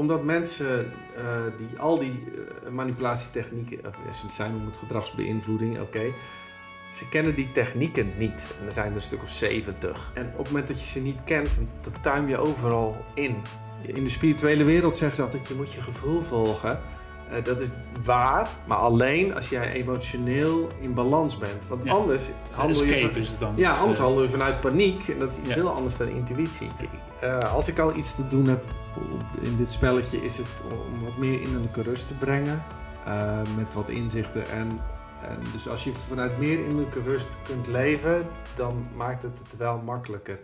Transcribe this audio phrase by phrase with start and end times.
[0.00, 3.78] omdat mensen uh, die al die uh, manipulatietechnieken,
[4.14, 6.12] ze zijn om het gedragsbeïnvloeding, oké.
[6.92, 8.54] Ze kennen die technieken niet.
[8.60, 10.10] En er zijn er een stuk of 70.
[10.14, 11.50] En op het moment dat je ze niet kent,
[11.80, 13.36] dan tuim je overal in.
[13.82, 16.80] In de spirituele wereld zeggen ze altijd, je moet je gevoel volgen.
[17.30, 17.68] Uh, dat is
[18.04, 21.66] waar, maar alleen als jij emotioneel in balans bent.
[21.66, 21.92] Want Ja.
[21.92, 23.52] anders handel je, van- is het dan.
[23.56, 25.08] ja, anders eh, handel je vanuit paniek.
[25.08, 25.54] En dat is iets Ja.
[25.56, 26.70] heel anders dan intuïtie.
[27.20, 28.64] Eh, als ik al iets te doen heb
[29.40, 32.64] in dit spelletje, is het om wat meer innerlijke rust te brengen.
[33.04, 34.48] eh, met wat inzichten.
[34.50, 34.80] En,
[35.22, 39.78] en dus als je vanuit meer innerlijke rust kunt leven, dan maakt het het wel
[39.78, 40.38] makkelijker.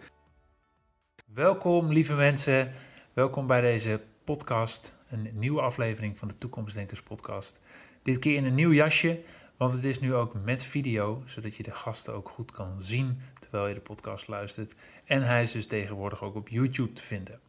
[1.35, 2.73] Welkom, lieve mensen.
[3.13, 4.96] Welkom bij deze podcast.
[5.09, 7.61] Een nieuwe aflevering van de Toekomstdenkers podcast.
[8.03, 9.21] Dit keer in een nieuw jasje,
[9.57, 13.21] want het is nu ook met video, zodat je de gasten ook goed kan zien
[13.41, 14.75] terwijl je de podcast luistert.
[15.05, 17.41] En hij is dus tegenwoordig ook op YouTube te vinden.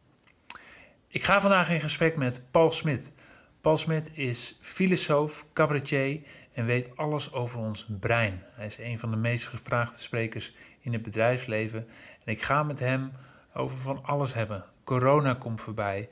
[1.08, 3.12] Ik ga vandaag in gesprek met Paul Smit.
[3.60, 8.42] Paul Smit is filosoof, cabaretier en weet alles over ons brein.
[8.52, 11.88] Hij is een van de meest gevraagde sprekers in het bedrijfsleven.
[12.24, 13.12] En ik ga met hem
[13.54, 14.64] over van alles hebben.
[14.84, 16.08] Corona komt voorbij,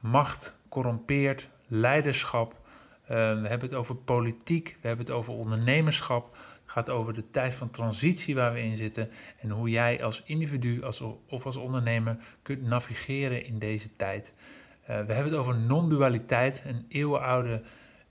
[0.00, 2.56] macht corrompeert, leiderschap.
[3.02, 6.36] Eh, we hebben het over politiek, we hebben het over ondernemerschap.
[6.62, 9.10] Het gaat over de tijd van transitie waar we in zitten
[9.40, 14.34] en hoe jij als individu als, of als ondernemer kunt navigeren in deze tijd.
[14.82, 17.62] Eh, we hebben het over non-dualiteit, een eeuwenoude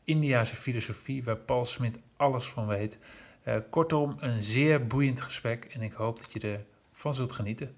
[0.04, 3.00] Indiase filosofie waar Paul Smit alles van weet.
[3.44, 6.60] Eh, kortom, een zeer boeiend gesprek en ik hoop dat je
[6.92, 7.76] ervan zult genieten.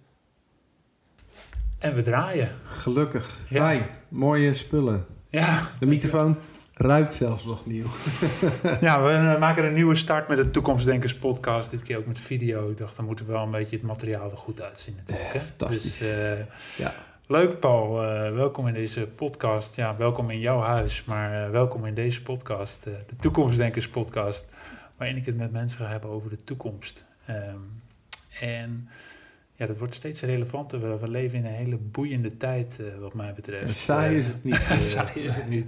[1.79, 2.49] En we draaien.
[2.63, 3.57] Gelukkig, Ja.
[3.57, 5.05] fijn, mooie spullen.
[5.29, 6.37] Ja, De microfoon
[6.73, 7.85] ruikt zelfs nog nieuw.
[8.81, 11.71] ja we eh, maken een nieuwe start met de Toekomstdenkers podcast.
[11.71, 12.69] Dit keer ook met video.
[12.69, 15.33] Ik dacht, dan moeten we wel een beetje het materiaal er goed uitzien natuurlijk.
[15.33, 15.39] Hè?
[15.39, 15.97] fantastisch.
[15.97, 16.37] Dus, eh,
[16.77, 16.93] Ja.
[17.27, 19.75] Leuk Paul, Eh, welkom in deze podcast.
[19.75, 22.83] Ja, welkom in jouw huis, maar welkom in deze podcast.
[22.83, 24.45] de Toekomstdenkers podcast.
[24.97, 27.05] Waarin ik het met mensen ga hebben over de toekomst.
[27.25, 27.57] Ehm,
[28.39, 28.89] en
[29.59, 30.79] ja, dat wordt steeds relevanter.
[30.81, 33.67] We, we leven in een hele boeiende tijd eh, wat mij betreft.
[33.67, 34.55] En saai is het niet.
[34.69, 34.77] eh.
[34.79, 35.67] Saai is het niet.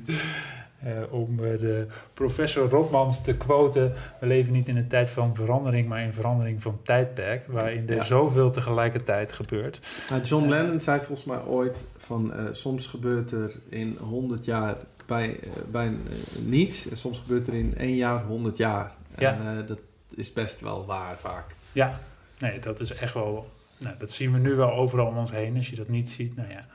[0.79, 3.93] Eh, om de professor Rotmans te quoten.
[4.19, 7.47] We leven niet in een tijd van verandering, maar in verandering van tijdperk.
[7.47, 8.03] Waarin er Ja.
[8.03, 9.79] zoveel tegelijkertijd gebeurt.
[10.09, 14.75] Nou, John Lennon zei volgens mij ooit van soms gebeurt er in 100 jaar
[15.05, 15.39] bij,
[15.71, 15.91] bij
[16.39, 18.91] niets en soms gebeurt er in één jaar 100 jaar.
[19.17, 19.39] Ja.
[19.39, 19.79] En dat
[20.15, 21.55] is best wel waar vaak.
[21.71, 21.99] Ja,
[22.39, 23.49] nee, dat is echt wel.
[23.81, 25.55] Nou, dat zien we nu wel overal om ons heen.
[25.57, 26.65] Als je dat niet ziet, nou ja,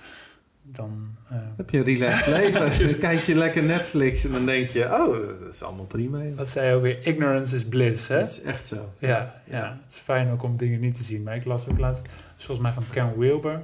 [0.62, 1.08] dan.
[1.28, 2.86] eh, Heb je een relaxed leven?
[2.88, 6.22] dan kijk je lekker Netflix en dan denk je, oh, dat is allemaal prima.
[6.22, 6.36] joh.
[6.36, 7.06] wat zei je ook weer?
[7.06, 8.18] Ignorance is bliss, hè?
[8.18, 8.92] Dat is echt zo.
[8.98, 11.22] Ja, ja, het is fijn ook om dingen niet te zien.
[11.22, 12.02] Maar ik las ook laatst,
[12.36, 13.62] volgens mij van Ken Wilber.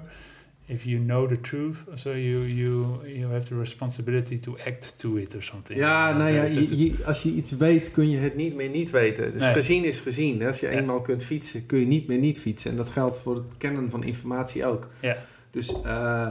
[0.66, 5.16] If you know the truth, so you, you, you have the responsibility to act to
[5.16, 5.78] it or something.
[5.78, 8.90] Ja, nou ja, je, je- als je iets weet, kun je het niet meer niet
[8.90, 9.32] weten.
[9.32, 9.52] Dus Nee.
[9.52, 10.44] gezien is gezien.
[10.46, 10.72] Als je Ja.
[10.72, 12.70] eenmaal kunt fietsen, kun je niet meer niet fietsen.
[12.70, 14.88] En dat geldt voor het kennen van informatie ook.
[15.00, 15.16] Ja.
[15.50, 16.28] Dus eh,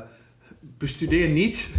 [0.78, 1.70] bestudeer niets.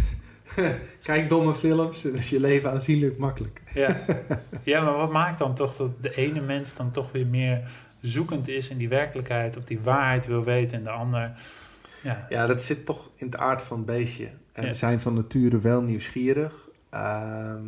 [1.03, 2.05] Kijk domme films.
[2.05, 3.61] En is je leven aanzienlijk makkelijk.
[3.73, 3.97] Ja.
[4.63, 7.61] ja, maar wat maakt dan toch dat de ene mens dan toch weer meer
[8.01, 11.31] zoekend is in die werkelijkheid of die waarheid wil weten en de ander.
[12.03, 14.27] Ja, Ja, dat zit toch in het aard van het beestje.
[14.51, 14.69] En Ja.
[14.69, 16.53] we zijn van nature wel nieuwsgierig.
[16.89, 17.63] Ehm,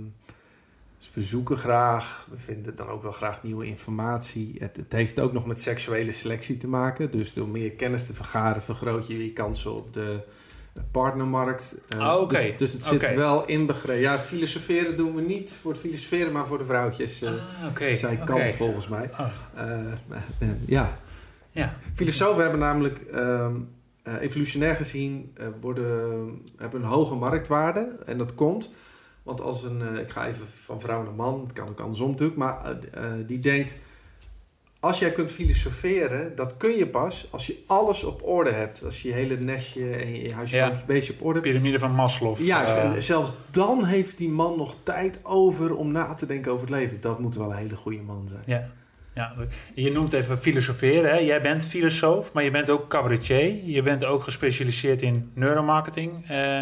[0.97, 2.27] dus we zoeken graag.
[2.31, 4.55] We vinden dan ook wel graag nieuwe informatie.
[4.59, 7.11] Het, het heeft ook nog met seksuele selectie te maken.
[7.11, 10.23] Dus door meer kennis te vergaren vergroot je je kansen op de
[10.91, 11.75] partnermarkt.
[11.87, 12.29] Eh, Ah.
[12.29, 14.01] Dus, dus het zit wel inbegrepen.
[14.01, 17.21] Ja, filosoferen doen we niet voor het filosoferen, maar voor de vrouwtjes.
[17.21, 19.09] eh ah, zij kant volgens mij.
[19.19, 20.97] Oh, Eh, eh, ja,
[21.51, 21.75] ja.
[21.93, 23.59] Filosofen hebben namelijk ehm,
[24.05, 27.99] eh, evolutionair gezien eh, worden, hebben een hoge marktwaarde.
[28.05, 28.69] En dat komt,
[29.23, 32.09] want als een, eh, ik ga even van vrouw naar man, het kan ook andersom
[32.09, 32.77] natuurlijk, maar
[33.25, 33.75] die denkt,
[34.79, 38.83] als jij kunt filosoferen, dat kun je pas als je alles op orde hebt.
[38.83, 40.71] Als je je hele nestje en je huisje, Ja.
[40.85, 41.51] beestje op orde hebt.
[41.51, 42.37] Pyramide van Maslow.
[42.37, 46.67] Juist, en zelfs dan heeft die man nog tijd over om na te denken over
[46.67, 47.01] het leven.
[47.01, 48.43] Dat moet wel een hele goede man zijn.
[48.45, 48.69] ja.
[49.15, 49.33] Ja,
[49.73, 51.11] je noemt even filosoferen.
[51.11, 51.17] Hè?
[51.17, 53.65] Jij bent filosoof, maar je bent ook cabaretier.
[53.65, 56.29] Je bent ook gespecialiseerd in neuromarketing.
[56.29, 56.61] Eh,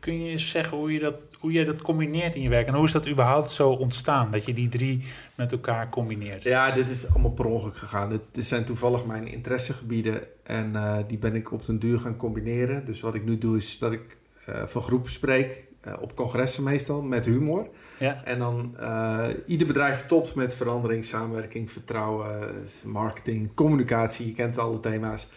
[0.00, 2.66] kun je eens zeggen hoe je, dat, hoe je dat combineert in je werk?
[2.66, 4.30] En hoe is dat überhaupt zo ontstaan?
[4.30, 5.04] Dat je die drie
[5.34, 6.42] met elkaar combineert?
[6.42, 8.20] Ja, dit is allemaal per ongeluk gegaan.
[8.32, 12.84] Dit, zijn toevallig mijn interessegebieden en eh, die ben ik op den duur gaan combineren.
[12.84, 15.66] Dus wat ik nu doe is dat ik eh, voor groepen spreek,
[16.00, 17.68] op congressen meestal, met humor.
[17.98, 18.24] Ja.
[18.24, 22.54] En dan eh, ieder bedrijf topt met verandering, samenwerking, vertrouwen,
[22.84, 24.26] marketing, communicatie.
[24.26, 25.28] Je kent alle thema's.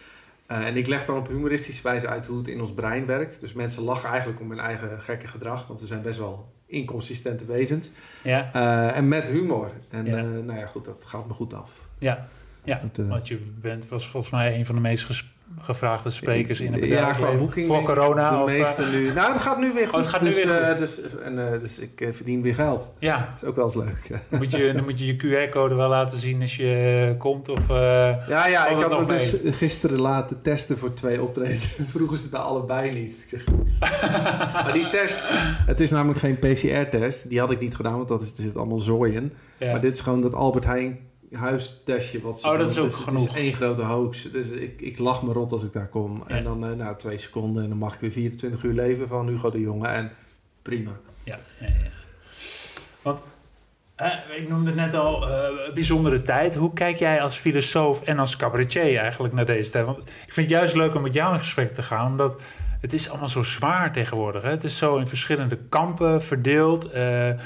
[0.46, 3.40] Eh, en ik leg dan op humoristische wijze uit hoe het in ons brein werkt.
[3.40, 7.44] Dus mensen lachen eigenlijk om hun eigen gekke gedrag, want we zijn best wel inconsistente
[7.44, 7.90] wezens.
[8.24, 9.72] Ja, Eh, en met humor.
[9.88, 10.16] En Ja.
[10.16, 11.88] eh, nou ja, goed, dat gaat me goed af.
[11.98, 12.26] ja,
[12.64, 12.80] ja.
[12.80, 15.06] Want, eh, je bent, was volgens mij een van de meest
[15.60, 17.16] gevraagde sprekers in het Ja, bedrijf.
[17.16, 17.66] qua boeking.
[17.66, 18.30] Voor corona.
[18.30, 19.12] De of, eh, nu.
[19.12, 19.98] Nou, het gaat nu weer goed.
[19.98, 20.62] het gaat nu dus, weer goed.
[20.72, 22.92] eh, dus, en, eh, dus ik eh, verdien weer geld.
[22.98, 24.08] Ja, Dat is ook wel eens leuk.
[24.30, 25.16] dan moet je, dan moet je je
[25.48, 27.48] QR-code wel laten zien als je eh, komt.
[27.48, 27.74] Of, eh,
[28.28, 31.66] Ja, ja, ik had me dus gisteren laten testen voor twee optredens.
[31.92, 33.22] Vroegen ze het bij allebei niet.
[33.22, 33.44] Ik zeg,
[34.64, 35.18] maar die test,
[35.66, 37.28] het is namelijk geen PCR-test.
[37.28, 39.32] Die had ik niet gedaan, want dat is, er zit allemaal zooi in.
[39.58, 39.70] ja.
[39.70, 40.98] Maar dit is gewoon dat Albert Heijn
[41.32, 42.20] huistestje.
[42.20, 43.28] Wat ze Oh, dat is ook dus Het genoeg.
[43.28, 44.30] is één grote hoax.
[44.30, 46.22] Dus ik, ik lach me rot als ik daar kom.
[46.28, 46.34] Ja.
[46.34, 49.28] En dan eh, nou, twee seconden en dan mag ik weer 24 uur leven van
[49.28, 49.86] Hugo de Jonge.
[49.86, 50.12] En
[50.62, 50.90] prima.
[51.24, 51.90] Ja, ja, ja.
[53.02, 53.20] Want
[53.94, 56.54] eh, ik noemde het net al, eh, bijzondere tijd.
[56.54, 59.86] Hoe kijk jij als filosoof en als cabaretier eigenlijk naar deze tijd?
[59.86, 62.42] Want ik vind het juist leuk om met jou in gesprek te gaan, omdat
[62.80, 64.42] het is allemaal zo zwaar tegenwoordig.
[64.42, 64.50] Hè?
[64.50, 66.90] Het is zo in verschillende kampen verdeeld.
[66.90, 67.36] Eh, eh,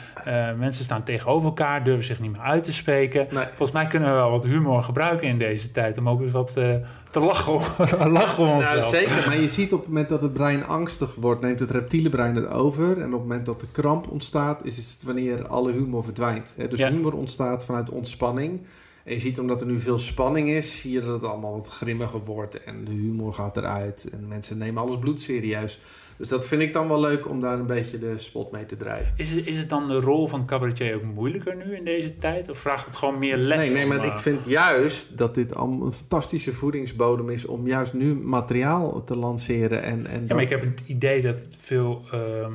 [0.58, 3.26] mensen staan tegenover elkaar, durven zich niet meer uit te spreken.
[3.30, 3.44] Nee.
[3.44, 6.56] Volgens mij kunnen we wel wat humor gebruiken in deze tijd om ook eens wat
[6.56, 6.74] eh,
[7.10, 7.60] te lachen om,
[8.12, 8.84] lachen om Nou, onszelf.
[8.84, 9.26] zeker.
[9.26, 12.34] Maar je ziet op het moment dat het brein angstig wordt, neemt het reptiele brein
[12.34, 12.90] het over.
[12.98, 16.54] En op het moment dat de kramp ontstaat, is het wanneer alle humor verdwijnt.
[16.56, 16.90] Hè, Dus Ja.
[16.90, 18.60] humor ontstaat vanuit ontspanning.
[19.04, 21.68] En je ziet omdat er nu veel spanning is, zie je dat het allemaal wat
[21.68, 22.64] grimmiger wordt.
[22.64, 24.08] En de humor gaat eruit.
[24.12, 25.78] En mensen nemen alles bloedserieus.
[26.16, 28.76] Dus dat vind ik dan wel leuk om daar een beetje de spot mee te
[28.76, 29.14] drijven.
[29.16, 32.50] Is het, is het dan de rol van cabaretier ook moeilijker nu in deze tijd?
[32.50, 33.58] Of vraagt het gewoon meer lef?
[33.58, 37.46] Nee, nee, om, maar eh, ik vind juist dat dit allemaal een fantastische voedingsbodem is
[37.46, 39.82] om juist nu materiaal te lanceren.
[39.82, 42.52] En, en Ja, maar ik heb het idee dat veel ehm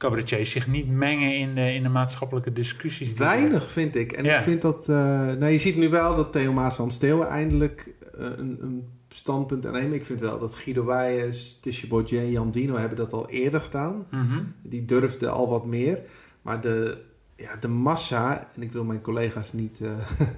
[0.00, 3.08] cabaretiers zich niet mengen in de, in de maatschappelijke discussies.
[3.08, 4.12] die Weinig vind ik.
[4.12, 4.36] En Ja.
[4.36, 4.88] ik vind dat.
[4.88, 8.84] eh, nou, je ziet nu wel dat Theo Maas van Steeuwen eindelijk eh, een, een
[9.08, 9.94] standpunt aanneemt.
[9.94, 13.60] Ik vind wel dat Guido Wijers, Tisha Baudet en Jan Dino hebben dat al eerder
[13.60, 14.06] gedaan.
[14.10, 14.38] Mhm.
[14.62, 16.02] Die durfden al wat meer.
[16.42, 16.98] Maar de,
[17.36, 19.90] ja, de massa, en ik wil mijn collega's niet eh,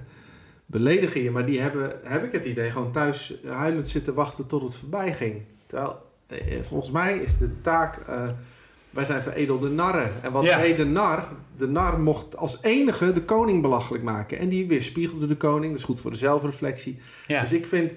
[0.65, 4.61] beledigen hier, maar die hebben, heb ik het idee, gewoon thuis huilend zitten wachten tot
[4.61, 5.41] het voorbij ging.
[5.65, 5.95] Terwijl,
[6.61, 7.99] volgens mij is de taak.
[8.93, 10.11] Wij zijn veredelde narren.
[10.23, 10.57] En wat Ja.
[10.57, 11.27] deed de nar?
[11.57, 14.37] De nar mocht als enige de koning belachelijk maken.
[14.39, 15.71] En die weerspiegelde de koning.
[15.71, 16.97] Dat is goed voor de zelfreflectie.
[17.27, 17.41] Ja.
[17.41, 17.91] Dus ik vind,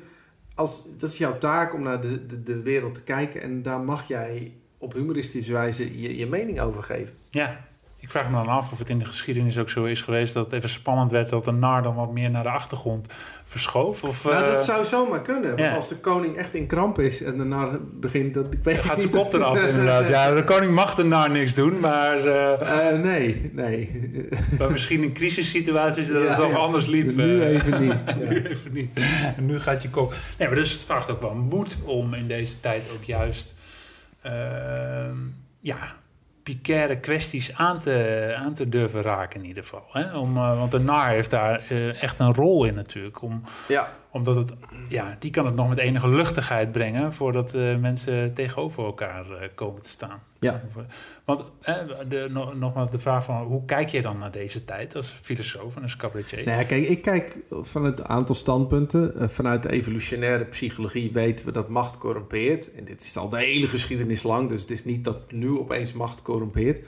[0.55, 3.43] als, dat is jouw taak om naar de, de, de wereld te kijken.
[3.43, 7.15] En daar mag jij op humoristische wijze je, je mening over geven.
[7.29, 7.66] ja,
[8.07, 10.45] ik vraag me dan af of het in de geschiedenis ook zo is geweest dat
[10.45, 13.07] het even spannend werd dat de nar dan wat meer naar de achtergrond
[13.45, 14.03] verschoof.
[14.03, 15.49] Of, nou, eh, dat zou zomaar kunnen.
[15.49, 15.75] Want ja.
[15.75, 18.35] als de koning echt in kramp is en de nar begint...
[18.35, 20.09] Dat, ik weet dan gaat zijn kop eraf inderdaad.
[20.09, 24.29] Ja, de koning mag de nar niks doen, maar, eh, Eh, nee, nee.
[24.59, 27.17] maar misschien in crisissituaties dat Ja, het toch anders liep.
[27.17, 27.55] Nu eh.
[27.55, 27.95] even niet.
[28.07, 28.15] Ja.
[28.15, 28.91] nu even niet.
[29.37, 30.15] En nu gaat je kop.
[30.39, 33.55] Nee, maar dus het vraagt ook wel moed om in deze tijd ook juist
[34.23, 35.17] ehm,
[35.61, 35.97] ja,
[36.47, 39.85] picaire kwesties aan te, aan te durven raken in ieder geval.
[39.91, 40.19] Hè?
[40.19, 43.23] Om, eh, want de NAR heeft daar eh, echt een rol in natuurlijk.
[43.23, 44.53] Om, Ja, omdat het,
[44.89, 49.49] ja, die kan het nog met enige luchtigheid brengen voordat eh, mensen tegenover elkaar eh,
[49.55, 50.23] komen te staan.
[50.41, 50.63] Ja.
[51.25, 51.75] Want eh,
[52.09, 55.77] de, nog, nogmaals de vraag van hoe kijk je dan naar deze tijd als filosoof
[55.77, 56.45] en als cabaretier?
[56.45, 59.31] Nou ja, kijk, ik kijk vanuit een aantal standpunten.
[59.31, 62.75] Vanuit de evolutionaire psychologie weten we dat macht corrumpeert.
[62.75, 65.93] En dit is al de hele geschiedenis lang, dus het is niet dat nu opeens
[65.93, 66.81] macht corrumpeert.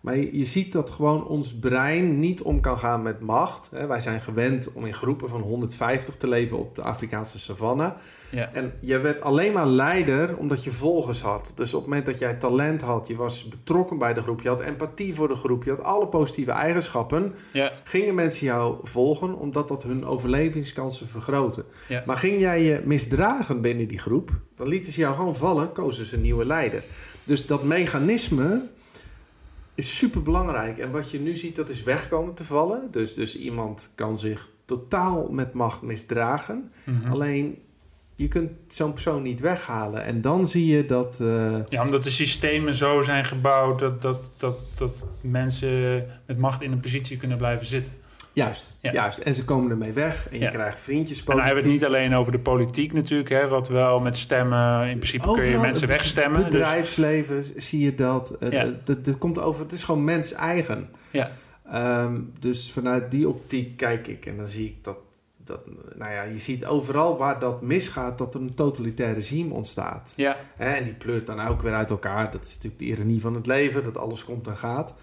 [0.00, 3.70] Maar je, je ziet dat gewoon ons brein niet om kan gaan met macht.
[3.70, 7.94] Hè, wij zijn gewend om in groepen van 150 te leven op de Afrikaanse savanne.
[8.30, 8.50] Ja.
[8.52, 11.52] En je werd alleen maar leider omdat je volgers had.
[11.54, 14.48] Dus op het moment dat jij talent had, je was betrokken bij de groep, je
[14.48, 19.34] had empathie voor de groep, je had alle positieve eigenschappen, Ja, gingen mensen jou volgen
[19.34, 21.64] omdat dat hun overlevingskansen vergroten.
[21.88, 22.02] Ja.
[22.06, 26.06] Maar ging jij je misdragen binnen die groep, dan lieten ze jou gewoon vallen, kozen
[26.06, 26.84] ze een nieuwe leider.
[27.24, 28.68] Dus dat mechanisme
[29.80, 30.78] is super belangrijk.
[30.78, 32.88] En wat je nu ziet, dat is wegkomen te vallen.
[32.90, 36.72] Dus, dus iemand kan zich totaal met macht misdragen.
[36.84, 37.10] Mhm.
[37.12, 37.58] Alleen
[38.14, 40.04] je kunt zo'n persoon niet weghalen.
[40.04, 41.20] En dan zie je dat.
[41.20, 46.62] eh, Ja, omdat de systemen zo zijn gebouwd dat, dat, dat, dat mensen met macht
[46.62, 47.92] in een positie kunnen blijven zitten.
[48.32, 48.92] Juist, Ja.
[48.92, 49.18] juist.
[49.18, 50.28] En ze komen ermee weg.
[50.30, 50.50] En je Ja.
[50.50, 51.18] krijgt vriendjes.
[51.18, 54.16] En dan hebben we het niet alleen over de politiek natuurlijk, hè, wat wel met
[54.16, 56.40] stemmen, in principe kun je mensen het wegstemmen.
[56.40, 58.30] Dus, bedrijfsleven zie je dat.
[58.40, 58.68] Eh, Ja.
[58.84, 59.62] dat, dat komt over.
[59.62, 60.88] Het is gewoon mens eigen.
[61.10, 61.30] ja,
[61.70, 64.96] Ehm, dus vanuit die optiek kijk ik en dan zie ik dat,
[65.44, 65.60] dat.
[65.96, 70.12] Nou ja, je ziet overal waar dat misgaat, dat er een totalitair regime ontstaat.
[70.16, 72.30] ja, en die pleurt dan ook weer uit elkaar.
[72.30, 74.94] Dat is natuurlijk de ironie van het leven, dat alles komt en gaat.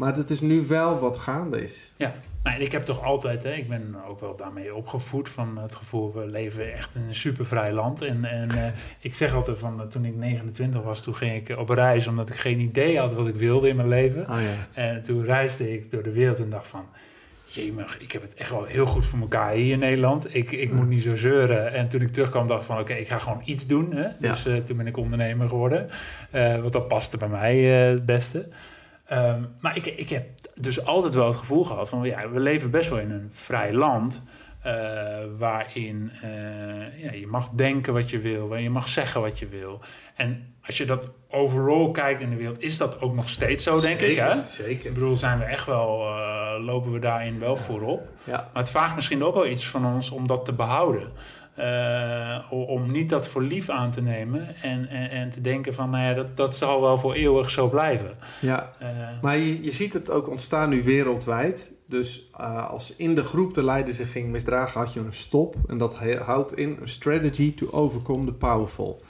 [0.00, 1.92] Maar dat is nu wel wat gaande is.
[1.96, 5.74] Ja, nou, ik heb toch altijd, hè, ik ben ook wel daarmee opgevoed van het
[5.74, 8.02] gevoel, we leven echt in een supervrij land.
[8.02, 8.66] En, en uh,
[9.00, 12.34] ik zeg altijd van, toen ik 29 was, toen ging ik op reis omdat ik
[12.34, 14.20] geen idee had wat ik wilde in mijn leven.
[14.20, 14.82] Oh, ja.
[14.82, 16.86] En toen reisde ik door de wereld en dacht van,
[17.44, 20.34] jemig, ik heb het echt wel heel goed voor elkaar hier in Nederland.
[20.34, 21.72] Ik, ik moet niet zo zeuren.
[21.72, 23.92] En toen ik terugkwam, dacht van oké, ik ga gewoon iets doen.
[23.92, 24.08] Hè?
[24.20, 25.88] Dus uh, toen ben ik ondernemer geworden.
[26.34, 28.48] Uh, want dat paste bij mij uh, het beste.
[29.12, 32.70] Um, maar ik, ik heb dus altijd wel het gevoel gehad van ja, we leven
[32.70, 34.22] best wel in een vrij land.
[35.38, 36.10] waarin
[36.96, 39.80] ja, je mag denken wat je wil, waar je mag zeggen wat je wil.
[40.16, 43.80] En als je dat overal kijkt in de wereld, is dat ook nog steeds zo,
[43.80, 44.32] denk zeker, ik.
[44.32, 44.42] Hè?
[44.42, 44.86] Zeker.
[44.86, 47.60] Ik bedoel, zijn we echt wel, uh, lopen we daarin wel ja.
[47.60, 48.00] voorop.
[48.24, 48.48] Ja.
[48.52, 51.12] Maar het vraagt misschien ook wel iets van ons om dat te behouden.
[51.60, 55.90] Uh, om niet dat voor lief aan te nemen en, en, en te denken van,
[55.90, 58.16] nou ja, dat, dat zal wel voor eeuwig zo blijven.
[58.40, 58.88] Ja, uh,
[59.22, 61.72] maar je, je ziet het ook ontstaan nu wereldwijd.
[61.86, 65.56] Dus uh, als in de groep de leider zich ging misdragen, had je een stop.
[65.68, 69.02] En dat houdt in een strategy to overcome the powerful.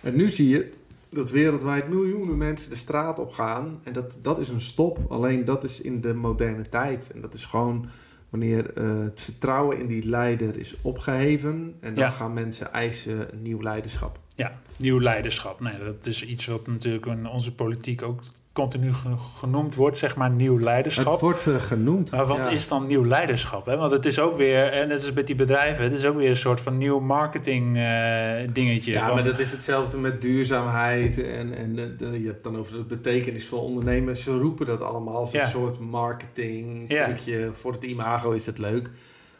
[0.00, 0.70] En nu zie je
[1.08, 3.80] dat wereldwijd miljoenen mensen de straat op gaan.
[3.82, 4.98] En dat, dat is een stop.
[5.08, 7.10] Alleen dat is in de moderne tijd.
[7.14, 7.88] En dat is gewoon
[8.32, 11.74] wanneer uh, het vertrouwen in die leider is opgeheven.
[11.80, 12.10] En dan Ja.
[12.10, 14.18] gaan mensen eisen nieuw leiderschap.
[14.34, 15.60] ja, nieuw leiderschap.
[15.60, 18.20] Nee, dat is iets wat natuurlijk in onze politiek ook
[18.52, 21.12] continu ge- genoemd wordt, zeg maar, nieuw leiderschap.
[21.12, 22.10] Het wordt uh, genoemd.
[22.10, 22.48] Maar wat ja.
[22.50, 23.66] is dan nieuw leiderschap?
[23.66, 23.76] Hè?
[23.76, 26.28] Want het is ook weer, en net als met die bedrijven, het is ook weer
[26.28, 28.92] een soort van nieuw marketing eh, dingetje.
[28.92, 31.22] Ja, van, maar dat is hetzelfde met duurzaamheid.
[31.22, 34.16] En, en de, de- je hebt dan over de betekenis van ondernemen.
[34.16, 35.42] Ze roepen dat allemaal als Ja.
[35.42, 37.04] een soort marketing Ja.
[37.04, 37.50] trucje.
[37.52, 38.90] Voor het imago is het leuk.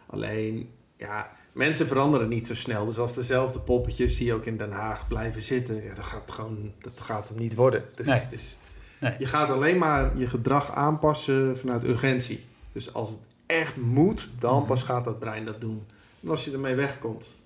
[0.06, 2.84] Alleen, ja, mensen veranderen niet zo snel.
[2.84, 5.82] Dus als dezelfde poppetjes die ook in Den Haag blijven zitten...
[5.84, 7.84] Ja, dat, gaat gewoon, dat gaat hem niet worden.
[7.94, 8.20] Dus, Nee.
[8.30, 8.58] dus
[9.02, 9.14] Nee.
[9.18, 12.44] je gaat alleen maar je gedrag aanpassen vanuit urgentie.
[12.72, 14.66] Dus als het echt moet, dan Mhm.
[14.66, 15.82] pas gaat dat brein dat doen.
[16.22, 17.40] En als je ermee wegkomt...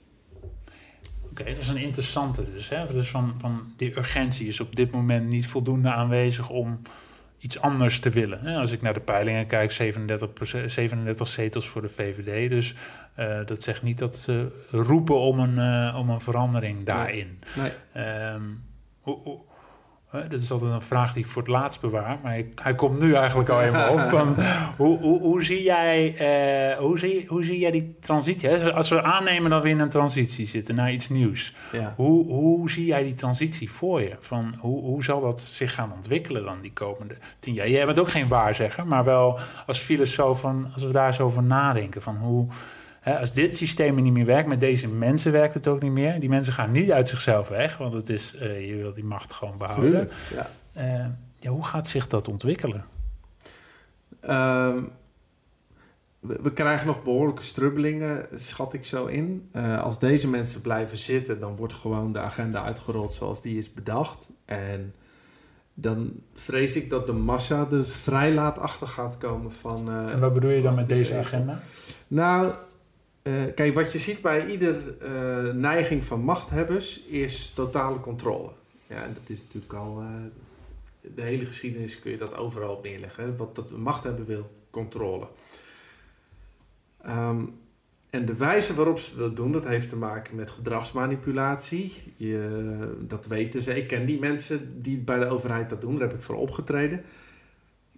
[1.31, 2.69] Oké, dat is een interessante dus.
[2.69, 2.93] Hè?
[2.93, 6.81] Dus van, van die urgentie is op dit moment niet voldoende aanwezig om
[7.39, 8.57] iets anders te willen.
[8.57, 10.31] Als ik naar de peilingen kijk, 37,
[10.71, 12.51] 37 zetels voor de VVD.
[12.51, 12.75] Dus
[13.15, 17.39] eh, dat zegt niet dat ze roepen om een, eh, om een verandering daarin.
[17.57, 17.71] Nee.
[18.05, 18.43] Ehm,
[19.01, 19.41] hoe,
[20.11, 22.19] dat is altijd een vraag die ik voor het laatst bewaar.
[22.23, 24.01] Maar hij, hij komt nu eigenlijk al even op.
[24.01, 24.35] Van,
[24.77, 28.49] hoe, hoe, hoe, zie jij, eh, hoe, zie, hoe zie jij die transitie?
[28.49, 28.73] Hè?
[28.73, 31.55] Als we aannemen dat we in een transitie zitten naar iets nieuws.
[31.73, 31.93] Ja.
[31.97, 34.17] Hoe, hoe zie jij die transitie voor je?
[34.19, 37.69] Van hoe, hoe zal dat zich gaan ontwikkelen dan die komende tien jaar?
[37.69, 41.43] Jij bent ook geen waarzegger, maar wel als filosoof, van, als we daar eens over
[41.43, 42.03] nadenken.
[42.03, 42.49] Van hoe,
[43.11, 46.21] hè, als dit systeem niet meer werkt, met deze mensen werkt het ook niet meer.
[46.21, 49.33] Die mensen gaan niet uit zichzelf weg, want het is, eh, je wilt die macht
[49.33, 49.91] gewoon behouden.
[49.91, 50.13] Tuurlijk.
[50.35, 50.51] Ja.
[50.75, 51.07] Eh,
[51.39, 52.85] ja, hoe gaat zich dat ontwikkelen?
[54.21, 54.83] Ehm,
[56.21, 59.49] we, we krijgen nog behoorlijke strubbelingen, schat ik zo in.
[59.53, 63.73] Eh, als deze mensen blijven zitten, dan wordt gewoon de agenda uitgerold zoals die is
[63.73, 64.31] bedacht.
[64.45, 64.95] En
[65.75, 69.91] dan vrees ik dat de massa er vrij laat achter gaat komen van...
[69.91, 71.61] En wat bedoel je dan met deze agenda?
[72.09, 72.53] Nou,
[73.27, 78.51] eh, kijk, wat je ziet bij ieder eh, neiging van machthebbers is totale controle.
[78.87, 80.01] Ja, en dat is natuurlijk al...
[80.01, 80.09] eh,
[81.15, 83.37] de hele geschiedenis kun je dat overal op neerleggen.
[83.37, 85.29] Wat dat machthebber wil, controle.
[87.03, 87.45] Ehm,
[88.11, 92.15] en de wijze waarop ze dat doen, dat heeft te maken met gedragsmanipulatie.
[92.17, 93.77] Je, dat weten ze.
[93.77, 95.93] Ik ken die mensen die bij de overheid dat doen.
[95.93, 97.03] Daar heb ik voor opgetreden.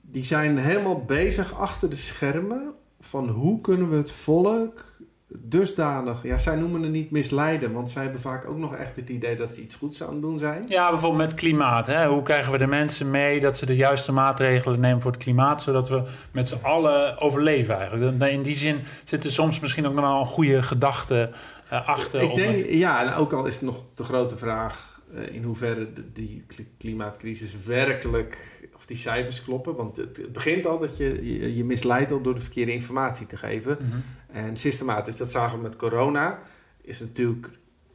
[0.01, 4.85] Die zijn helemaal bezig achter de schermen van hoe kunnen we het volk
[5.29, 6.23] dusdanig...
[6.23, 9.37] Ja, zij noemen het niet misleiden, want zij hebben vaak ook nog echt het idee
[9.37, 10.65] dat ze iets goeds aan het doen zijn.
[10.69, 11.87] Ja, bijvoorbeeld met klimaat.
[11.87, 12.07] Hè?
[12.07, 15.63] Hoe krijgen we de mensen mee dat ze de juiste maatregelen nemen voor het klimaat,
[15.63, 18.23] zodat we met z'n allen overleven eigenlijk?
[18.33, 21.31] In die zin zit er soms misschien ook nog wel een goede gedachte
[21.69, 22.21] eh, achter.
[22.21, 25.43] Ik denk, het- ja, en ook al is het nog de grote vraag eh, in
[25.43, 28.39] hoeverre de, die kli- klimaatcrisis werkelijk,
[28.77, 29.75] of die cijfers kloppen.
[29.75, 33.27] Want het, het begint al dat je, je, je misleidt al door de verkeerde informatie
[33.27, 33.79] te geven.
[33.81, 33.97] Mhm.
[34.39, 36.39] En systematisch, dat zagen we met corona,
[36.83, 37.49] is natuurlijk,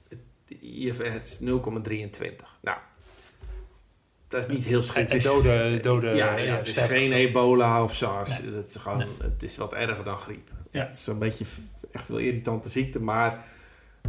[0.09, 0.19] het
[0.61, 1.45] IFR is 0,23.
[2.61, 2.77] Nou,
[4.27, 5.09] dat is niet heel schrik.
[5.09, 8.41] en dode, dode ja, ja, het is geen ebola of SARS.
[8.41, 8.53] Nee.
[8.53, 9.07] Het, is gewoon, Nee.
[9.21, 10.49] het is wat erger dan griep.
[10.71, 10.85] Ja.
[10.87, 11.45] Het is een beetje
[11.91, 13.45] echt wel irritante ziekte, maar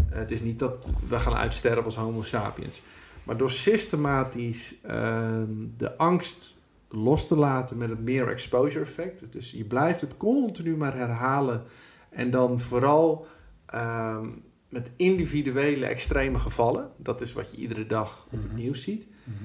[0.09, 2.83] het is niet dat we gaan uitsterven als homo sapiens.
[3.23, 6.57] Maar door systematisch ehm, de angst
[6.89, 9.33] los te laten met het meer exposure effect.
[9.33, 11.63] Dus je blijft het continu maar herhalen.
[12.11, 13.27] En dan vooral
[13.67, 14.29] ehm,
[14.69, 16.89] met individuele extreme gevallen.
[16.97, 18.61] Dat is wat je iedere dag op het Mhm.
[18.61, 19.45] nieuws ziet Mhm.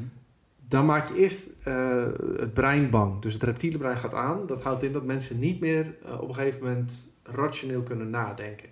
[0.67, 2.03] dan maak je eerst eh,
[2.37, 3.21] het brein bang.
[3.21, 4.45] Dus het reptiele brein gaat aan.
[4.45, 8.69] Dat houdt in dat mensen niet meer eh, op een gegeven moment rationeel kunnen nadenken.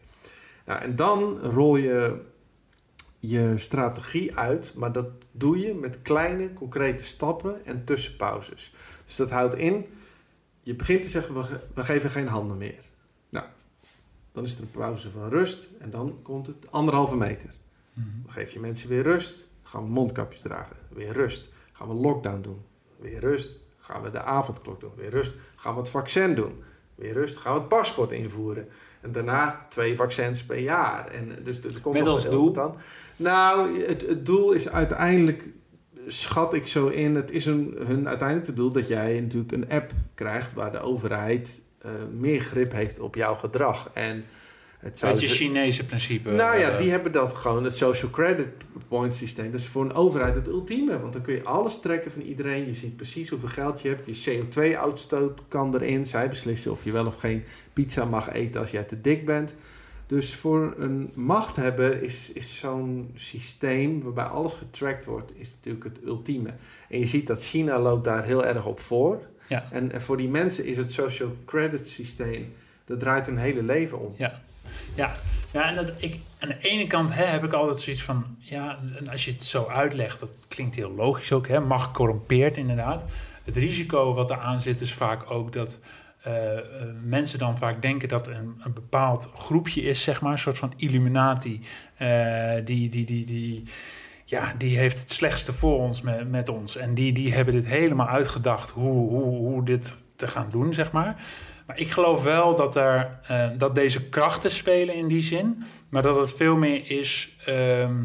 [0.68, 2.22] Nou, en dan rol je
[3.20, 8.74] je strategie uit, maar dat doe je met kleine, concrete stappen en tussenpauzes.
[9.06, 9.86] Dus dat houdt in,
[10.62, 12.84] je begint te zeggen, we, we geven geen handen meer.
[13.30, 13.46] Nou,
[14.32, 17.54] dan is er een pauze van rust en dan komt het anderhalve meter.
[17.94, 18.08] Mhm.
[18.24, 21.50] Dan geef je mensen weer rust, gaan we mondkapjes dragen, weer rust.
[21.74, 22.62] Gaan we lockdown doen,
[23.00, 23.60] weer rust.
[23.78, 25.34] Gaan we de avondklok doen, weer rust.
[25.56, 26.64] Gaan we het vaccin doen,
[26.98, 27.38] weer rust.
[27.38, 28.68] Gaan we het paspoort invoeren.
[29.01, 31.08] En daarna twee vaccins per jaar.
[31.08, 32.51] En dus er komt Met als doel?
[32.51, 32.75] Dan.
[33.16, 35.50] Nou, het, het doel is uiteindelijk,
[36.08, 39.92] schat ik zo in, het is een, hun uiteindelijke doel dat jij natuurlijk een app
[40.13, 43.89] krijgt waar de overheid eh, meer grip heeft op jouw gedrag.
[43.94, 44.25] En
[44.96, 46.32] het dus- Chinese principe.
[46.32, 48.48] nou ja, eh, die hebben dat gewoon, het social credit
[48.88, 49.51] point systeem.
[49.51, 51.00] Dat is voor een overheid het ultieme.
[51.00, 52.65] Want dan kun je alles trekken van iedereen.
[52.65, 54.06] Je ziet precies hoeveel geld je hebt.
[54.06, 56.06] Je CO2-uitstoot kan erin.
[56.06, 59.56] Zij beslissen of je wel of geen pizza mag eten als jij te dik bent.
[60.08, 66.00] Dus voor een machthebber is, is zo'n systeem waarbij alles getracked wordt, is natuurlijk het
[66.06, 66.50] ultieme.
[66.89, 69.22] En je ziet dat China loopt daar heel erg op voor.
[69.48, 69.67] Ja.
[69.72, 72.53] En, en voor die mensen is het social credit systeem,
[72.86, 74.13] dat draait hun hele leven om.
[74.15, 74.41] Ja,
[74.96, 75.14] ja.
[75.52, 78.38] ja en dat, ik, aan de ene kant hè, heb ik altijd zoiets van...
[78.40, 81.48] Ja, en als je het zo uitlegt, dat klinkt heel logisch ook.
[81.48, 83.06] Hè, macht corrompeert inderdaad.
[83.44, 85.80] Het risico wat eraan zit is vaak ook dat...
[86.22, 86.64] eh, eh,
[87.04, 90.74] mensen dan vaak denken dat een, een bepaald groepje is, zeg maar, een soort van
[90.78, 91.62] Illuminati,
[91.98, 93.64] eh, die, die, die, die,
[94.26, 96.76] ja, die heeft het slechtste voor ons met, met ons.
[96.76, 100.92] En die, die hebben dit helemaal uitgedacht hoe, hoe, hoe dit te gaan doen, zeg
[100.92, 101.22] maar.
[101.68, 105.64] Maar ik geloof wel dat, er, eh, dat deze krachten spelen in die zin.
[105.90, 107.96] Maar dat het veel meer is, ehm,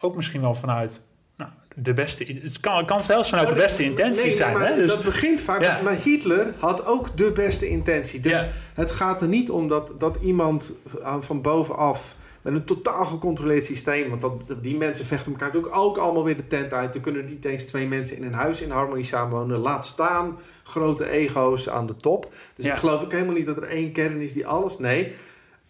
[0.00, 1.00] ook misschien wel vanuit
[1.36, 2.24] nou, de beste...
[2.42, 4.52] Het kan, het kan zelfs vanuit de beste intenties Oh, Nee, zijn.
[4.52, 4.74] maar hè?
[4.76, 5.80] Dus, Dat begint vaak, Ja.
[5.82, 8.20] maar Hitler had ook de beste intentie.
[8.20, 8.46] Dus Ja.
[8.74, 10.72] het gaat er niet om dat, dat iemand
[11.20, 15.96] van bovenaf met een totaal gecontroleerd systeem, want dat, die mensen vechten elkaar natuurlijk ook
[15.98, 16.94] allemaal weer de tent uit.
[16.94, 19.58] Er kunnen niet eens twee mensen in een huis in harmonie samenwonen.
[19.58, 22.32] Laat staan grote ego's aan de top.
[22.54, 22.72] Dus Ja.
[22.72, 24.78] ik geloof ook helemaal niet dat er één kern is die alles.
[24.78, 25.12] Nee,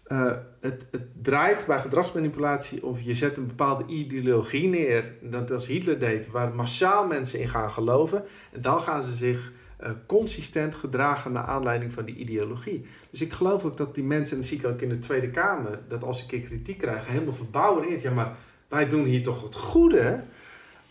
[0.05, 5.67] eh, het, het draait bij gedragsmanipulatie of je zet een bepaalde ideologie neer, dat als
[5.67, 8.25] Hitler deed, waar massaal mensen in gaan geloven.
[8.53, 9.53] En dan gaan ze zich
[9.85, 12.85] eh, consistent gedragen naar aanleiding van die ideologie.
[13.11, 15.31] Dus ik geloof ook dat die mensen, en dat zie ik ook in de Tweede
[15.31, 18.03] Kamer, dat als ik een keer kritiek krijg, helemaal verbouwereerd.
[18.03, 18.37] Ja, maar
[18.69, 20.25] wij doen hier toch het goede.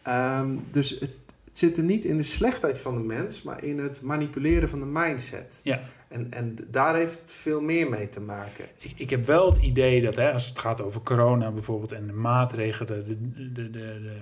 [0.01, 1.11] Ehm, dus het,
[1.43, 4.79] het zit er niet in de slechtheid van de mens, maar in het manipuleren van
[4.79, 5.59] de mindset.
[5.63, 5.79] ja.
[6.07, 8.65] En, en daar heeft het veel meer mee te maken.
[8.79, 11.91] ik, ik heb wel het idee dat hè, als het gaat over corona bijvoorbeeld...
[11.91, 13.17] en de maatregelen, de,
[13.51, 14.21] de, de, de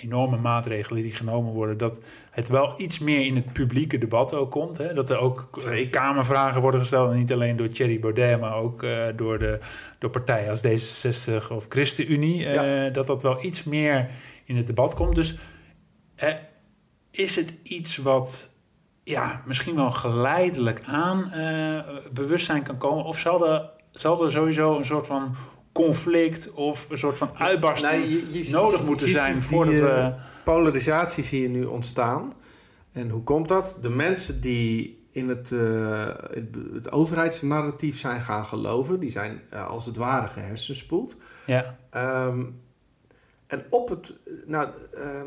[0.00, 1.78] enorme maatregelen die genomen worden...
[1.78, 2.00] dat
[2.30, 4.78] het wel iets meer in het publieke debat ook komt.
[4.78, 4.94] Hè?
[4.94, 5.90] Dat er ook eh, Zeker.
[5.90, 7.10] kamervragen worden gesteld...
[7.10, 8.40] en niet alleen door Thierry Baudet...
[8.40, 9.58] maar ook eh, door, de,
[9.98, 12.46] door partijen als D66 of ChristenUnie...
[12.46, 12.90] eh, Ja.
[12.90, 14.10] dat dat wel iets meer
[14.44, 15.14] in het debat komt.
[15.14, 15.38] Dus
[17.10, 18.50] is het iets wat
[19.04, 21.32] ja, misschien wel geleidelijk aan
[22.12, 23.04] bewustzijn kan komen?
[23.04, 25.34] Of zal er, zal er sowieso een soort van
[25.72, 29.74] conflict of een soort van uitbarsting Nou, je- je- nodig je moeten zijn die, voordat
[29.74, 30.14] eh, we...
[30.44, 32.34] polarisatie zie je nu ontstaan.
[32.92, 33.76] En hoe komt dat?
[33.82, 39.66] De mensen die in het, eh, het, het overheidsnarratief zijn gaan geloven, die zijn eh,
[39.66, 41.16] als het ware gehersenspoeld.
[41.46, 42.42] Ja, Ehm,
[43.46, 44.14] en op het.
[44.46, 45.26] Nou, ehm,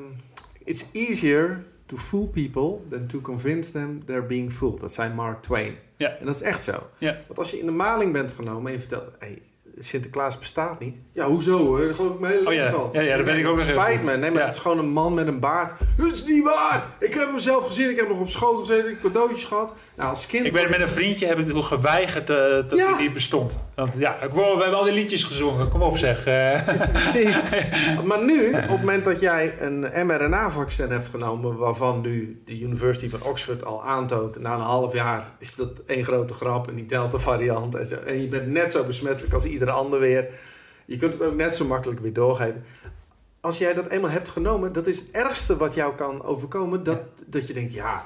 [0.64, 4.80] it's easier to fool people than to convince them they're being fooled.
[4.80, 5.76] Dat zei Mark Twain.
[5.98, 6.10] Ja.
[6.20, 6.90] En dat is echt zo.
[6.98, 7.18] Ja.
[7.28, 9.16] Want als je in de maling bent genomen en je vertelt.
[9.20, 9.42] Hey,
[9.80, 11.02] Sinterklaas bestaat niet.
[11.14, 11.80] Ja, hoezo hoor?
[11.86, 12.72] Daar geloof ik mijn hele Oh ja.
[12.72, 12.90] van.
[12.94, 14.18] Ja, ja, daar ben ik ook Het nog Spijt me.
[14.18, 14.46] Nee, maar Ja.
[14.46, 15.74] het is gewoon een man met een baard.
[15.98, 16.84] Dat is niet waar!
[17.00, 17.90] Ik heb hem zelf gezien.
[17.90, 18.90] Ik heb nog op schoot gezeten.
[18.90, 19.74] Ik heb cadeautjes gehad.
[19.96, 20.46] Nou, als kind...
[20.46, 22.94] ik ben met een vriendje heb ik toen geweigerd eh, dat Ja.
[22.94, 23.58] hij niet bestond.
[23.76, 25.70] Want ja, we hebben al die liedjes gezongen.
[25.70, 26.26] Kom op zeg.
[26.26, 26.68] eh.
[26.92, 27.36] Precies.
[28.04, 33.10] maar nu, op het moment dat jij een mRNA-vaccin hebt genomen, waarvan nu de University
[33.10, 36.86] van Oxford al aantoont, na een half jaar is dat één grote grap en die
[36.86, 37.96] Delta-variant en zo.
[37.96, 40.28] En je bent net zo besmettelijk als iedere ander weer.
[40.86, 42.64] Je kunt het ook net zo makkelijk weer doorgeven.
[43.42, 46.84] Als jij dat eenmaal hebt genomen, dat is het ergste wat jou kan overkomen.
[46.84, 48.06] Dat, dat je denkt, ja,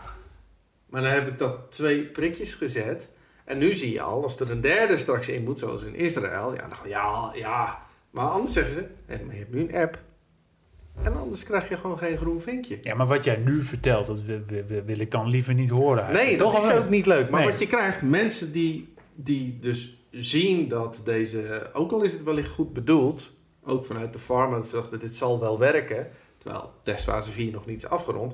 [0.89, 3.09] maar dan heb ik dat twee prikjes gezet.
[3.45, 6.53] En nu zie je al, als er een derde straks in moet, zoals in Israël.
[6.55, 7.79] Ja, dan, ja, ja.
[8.11, 9.99] Maar anders zeggen ze, maar je hebt nu een app.
[11.03, 12.77] En anders krijg je gewoon geen groen vinkje.
[12.81, 16.13] Ja, maar wat jij nu vertelt, dat wil, ik dan liever niet horen.
[16.13, 17.29] Nee, dat Toch is ook niet leuk.
[17.29, 17.49] Maar Nee.
[17.49, 21.69] wat je krijgt, mensen die, die dus zien dat deze...
[21.73, 23.31] Ook al is het wellicht goed bedoeld,
[23.63, 26.07] ook vanuit de dat zegt dat dit zal wel werken.
[26.37, 28.33] Terwijl testfase 4 nog niet is afgerond.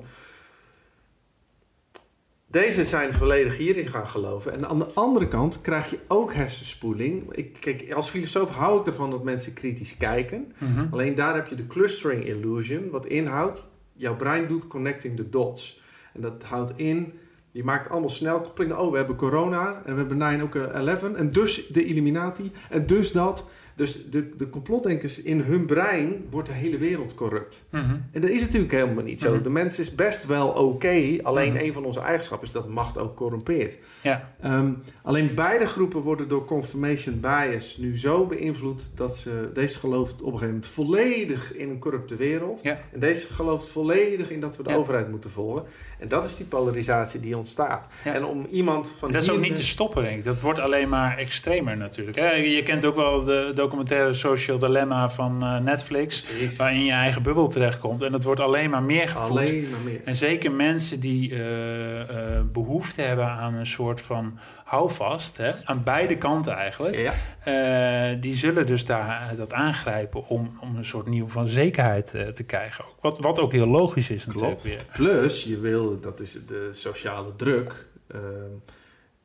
[2.46, 4.52] Deze zijn volledig hierin gaan geloven.
[4.52, 7.32] En aan de andere kant krijg je ook hersenspoeling.
[7.32, 10.52] Ik, kijk, als filosoof hou ik ervan dat mensen kritisch kijken.
[10.58, 10.86] Mhm.
[10.90, 15.80] Alleen daar heb je de clustering illusion, wat inhoudt, jouw brein doet connecting the dots.
[16.12, 17.12] En dat houdt in,
[17.56, 18.78] je maakt allemaal snelkoppelingen.
[18.78, 22.86] Oh, we hebben corona en we hebben 9 ook 11 en dus de Illuminati en
[22.86, 23.44] dus dat.
[23.76, 27.64] Dus de, de complotdenkers in hun brein wordt de hele wereld corrupt.
[27.70, 27.90] Mhm.
[28.12, 29.34] En dat is natuurlijk helemaal niet zo.
[29.34, 29.42] Mhm.
[29.42, 31.64] De mens is best wel oké, alleen Mhm.
[31.64, 33.78] een van onze eigenschappen is dat macht ook corrumpeert.
[34.02, 34.70] Ja, Ehm,
[35.02, 40.18] alleen beide groepen worden door confirmation bias nu zo beïnvloed dat ze deze gelooft op
[40.20, 42.60] een gegeven moment volledig in een corrupte wereld.
[42.62, 42.78] Ja.
[42.92, 44.76] En deze gelooft volledig in dat we de Ja.
[44.76, 45.64] overheid moeten volgen.
[45.98, 47.88] En dat is die polarisatie die ontstaat.
[48.04, 48.14] Ja.
[48.14, 50.24] En om iemand van En dat is ook niet te stoppen, denk ik.
[50.24, 52.16] Dat wordt alleen maar extremer natuurlijk.
[52.16, 52.30] hè.
[52.30, 56.20] Je kent ook wel de documentaire Social Dilemma van eh, Netflix...
[56.20, 56.56] Precies.
[56.56, 58.02] waarin je eigen bubbel terechtkomt.
[58.02, 59.30] En dat wordt alleen maar meer gevoed.
[59.30, 60.00] Alleen maar meer.
[60.04, 65.36] En zeker mensen die eh, eh, behoefte hebben aan een soort van houvast...
[65.36, 66.96] Hè, aan beide kanten eigenlijk...
[66.96, 68.14] Ja.
[68.14, 72.84] die zullen dus daar dat aangrijpen om, om een soort nieuw van zekerheid te krijgen.
[72.84, 72.96] Ook.
[73.00, 74.76] Wat, wat ook heel logisch is natuurlijk Klopt.
[74.76, 74.86] weer.
[74.92, 77.86] Plus, je wil, dat is de sociale druk.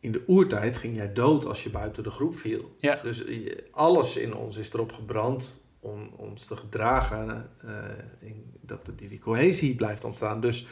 [0.01, 2.75] In de oertijd ging jij dood als je buiten de groep viel.
[2.79, 2.95] Ja.
[2.95, 7.49] Dus je- alles in ons is erop gebrand om ons te gedragen.
[7.65, 10.41] eh, in, dat die, die cohesie blijft ontstaan.
[10.41, 10.65] Dus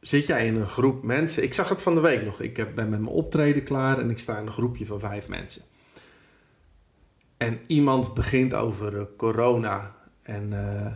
[0.00, 1.42] zit jij in een groep mensen.
[1.42, 2.40] Ik zag het van de week nog.
[2.40, 5.62] Ik ben met mijn optreden klaar en ik sta in een groepje van vijf mensen.
[7.36, 9.96] En iemand begint over eh, corona.
[10.22, 10.92] En eh,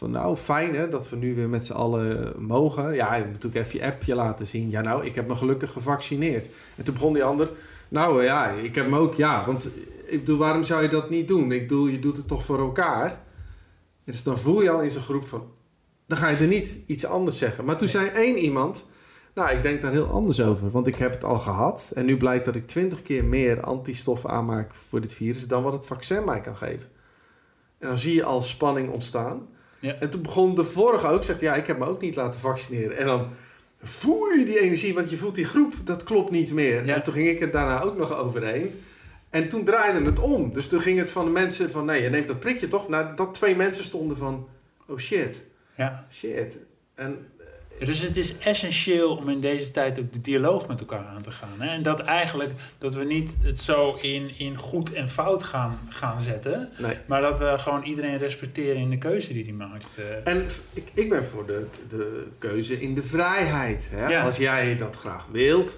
[0.00, 2.94] van nou, fijn hè, dat we nu weer met z'n allen mogen.
[2.94, 4.70] Ja, je moet natuurlijk even je appje laten zien.
[4.70, 6.50] Ja, nou, ik heb me gelukkig gevaccineerd.
[6.76, 7.50] En toen begon die ander.
[7.88, 9.70] Nou ja, ik heb me ook, ja, want
[10.06, 11.52] ik bedoel, waarom zou je dat niet doen?
[11.52, 13.20] Ik bedoel, je doet het toch voor elkaar?
[14.04, 15.44] Dus dan voel je al in zo'n groep van,
[16.06, 17.64] dan ga je er niet iets anders zeggen.
[17.64, 18.86] Maar toen zei één iemand,
[19.34, 20.70] nou, ik denk daar heel anders over.
[20.70, 21.92] Want ik heb het al gehad.
[21.94, 25.72] En nu blijkt dat ik twintig keer meer antistoffen aanmaak voor dit virus dan wat
[25.72, 26.88] het vaccin mij kan geven.
[27.78, 29.58] En dan zie je al spanning ontstaan.
[29.80, 29.94] Ja.
[30.00, 32.96] En toen begon de vorige ook, zegt ja, ik heb me ook niet laten vaccineren.
[32.96, 33.28] En dan
[33.82, 36.86] voel je die energie, want je voelt die groep, dat klopt niet meer.
[36.86, 36.94] Ja.
[36.94, 38.80] En toen ging ik het daarna ook nog overheen.
[39.30, 40.52] En toen draaide het om.
[40.52, 42.88] Dus toen ging het van de mensen van, nee, je neemt dat prikje toch?
[42.88, 44.48] Naar dat twee mensen stonden van,
[44.86, 45.44] oh shit,
[45.76, 46.06] Ja.
[46.12, 46.58] shit.
[46.94, 47.26] En
[47.86, 51.30] Dus het is essentieel om in deze tijd ook de dialoog met elkaar aan te
[51.30, 51.48] gaan.
[51.60, 51.68] Hè?
[51.68, 56.20] En dat eigenlijk dat we niet het zo in, in goed en fout gaan, gaan
[56.20, 56.70] zetten.
[56.78, 56.96] nee.
[57.06, 59.86] Maar dat we gewoon iedereen respecteren in de keuze die hij maakt.
[59.96, 60.32] eh.
[60.32, 63.88] En ik, ik ben voor de, de keuze in de vrijheid.
[63.92, 64.08] Hè?
[64.08, 64.22] Ja.
[64.24, 65.76] Als jij dat graag wilt,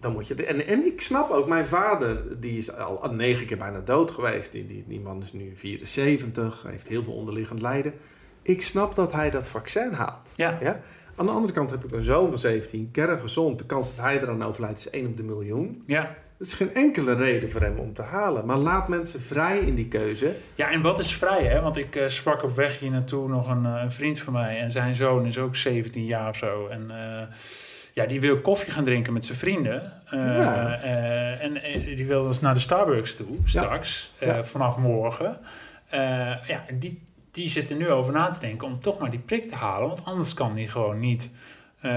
[0.00, 0.34] dan moet je...
[0.34, 4.10] de- En, en ik snap ook, mijn vader, die is al negen keer bijna dood
[4.10, 4.52] geweest.
[4.52, 7.94] Die, die, die man is nu 74, heeft heel veel onderliggend lijden.
[8.42, 10.32] Ik snap dat hij dat vaccin haalt.
[10.36, 10.58] Ja.
[10.60, 10.80] Ja?
[11.16, 13.58] Aan de andere kant heb ik een zoon van 17, kerngezond.
[13.58, 15.82] De kans dat hij eraan overlijdt is 1 op de miljoen.
[15.86, 16.16] ja.
[16.38, 18.46] Er is geen enkele reden voor hem om te halen.
[18.46, 20.34] Maar laat mensen vrij in die keuze.
[20.54, 21.60] ja, en wat is vrij, hè?
[21.60, 24.60] Want ik eh, sprak op weg hier naartoe nog een, eh, een vriend van mij.
[24.60, 26.66] En zijn zoon is ook 17 jaar of zo.
[26.66, 27.26] En eh,
[27.92, 29.92] ja, die wil koffie gaan drinken met zijn vrienden.
[30.10, 30.80] Ja.
[31.40, 31.52] en
[31.96, 34.14] die wil dus naar de Starbucks toe, straks.
[34.20, 34.44] Ja.
[34.44, 35.38] vanaf morgen.
[36.46, 37.02] Ja, die,
[37.34, 39.88] die zitten nu over na te denken om toch maar die prik te halen.
[39.88, 41.30] Want anders kan die gewoon niet...
[41.80, 41.90] eh,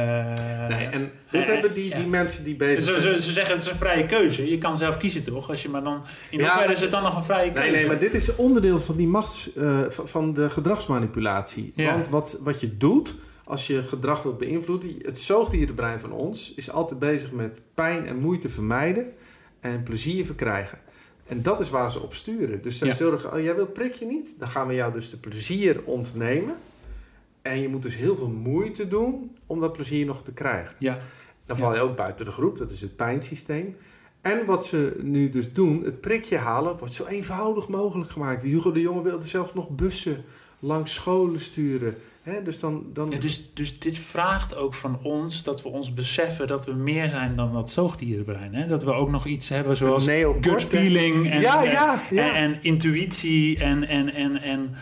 [0.68, 1.98] nee, en dit eh, hebben die, ja.
[1.98, 3.16] die mensen die bezig ze, zijn...
[3.16, 4.50] ze, ze zeggen het is een vrije keuze.
[4.50, 5.50] Je kan zelf kiezen toch?
[5.50, 7.70] Als je maar dan, in Ja, hoeverre maar- is het dan nog een vrije keuze?
[7.70, 11.72] Nee, nee, maar dit is onderdeel van die machts, eh, van- van de gedragsmanipulatie.
[11.76, 11.92] Ja.
[11.92, 16.72] Want wat, wat je doet als je gedrag wilt beïnvloeden, het zoogdierenbrein van ons is
[16.72, 19.12] altijd bezig met pijn en moeite vermijden
[19.60, 20.78] en plezier verkrijgen.
[21.28, 22.62] En dat is waar ze op sturen.
[22.62, 22.94] Dus Ja.
[22.94, 24.40] zorgen, oh jij wilt prikje niet?
[24.40, 26.56] Dan gaan we jou dus de plezier ontnemen.
[27.42, 30.76] En je moet dus heel veel moeite doen om dat plezier nog te krijgen.
[30.80, 30.98] Ja,
[31.46, 33.76] Dan val je ook buiten de groep, dat is het pijnsysteem.
[34.22, 38.44] En wat ze nu dus doen, het prikje halen, wordt zo eenvoudig mogelijk gemaakt.
[38.44, 40.24] Hugo de Jonge wilde zelfs nog bussen
[40.60, 41.96] langs scholen sturen.
[42.22, 43.12] Hè, dus dan, dan...
[43.12, 47.10] Ja, dus, dus dit vraagt ook van ons dat we ons beseffen dat we meer
[47.10, 48.54] zijn dan dat zoogdierenbrein.
[48.54, 48.68] Hè?
[48.68, 50.08] Dat we ook nog iets hebben zoals
[50.42, 52.36] gut feeling en, ja, en, ja, ja.
[52.36, 54.76] en, en intuïtie en, en, en, en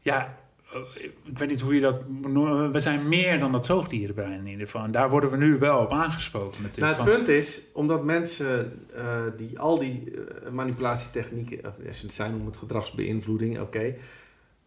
[0.00, 0.36] ja,
[0.72, 2.72] eh, ik weet niet hoe je dat noemen.
[2.72, 4.84] We zijn meer dan dat zoogdierenbrein in ieder geval.
[4.84, 6.96] En daar worden we nu wel op aangesproken Nou, natuurlijk.
[6.96, 12.46] het Van- punt is, omdat mensen eh, die al die eh, manipulatietechnieken, ze zijn om
[12.46, 13.94] het gedragsbeïnvloeding, oké,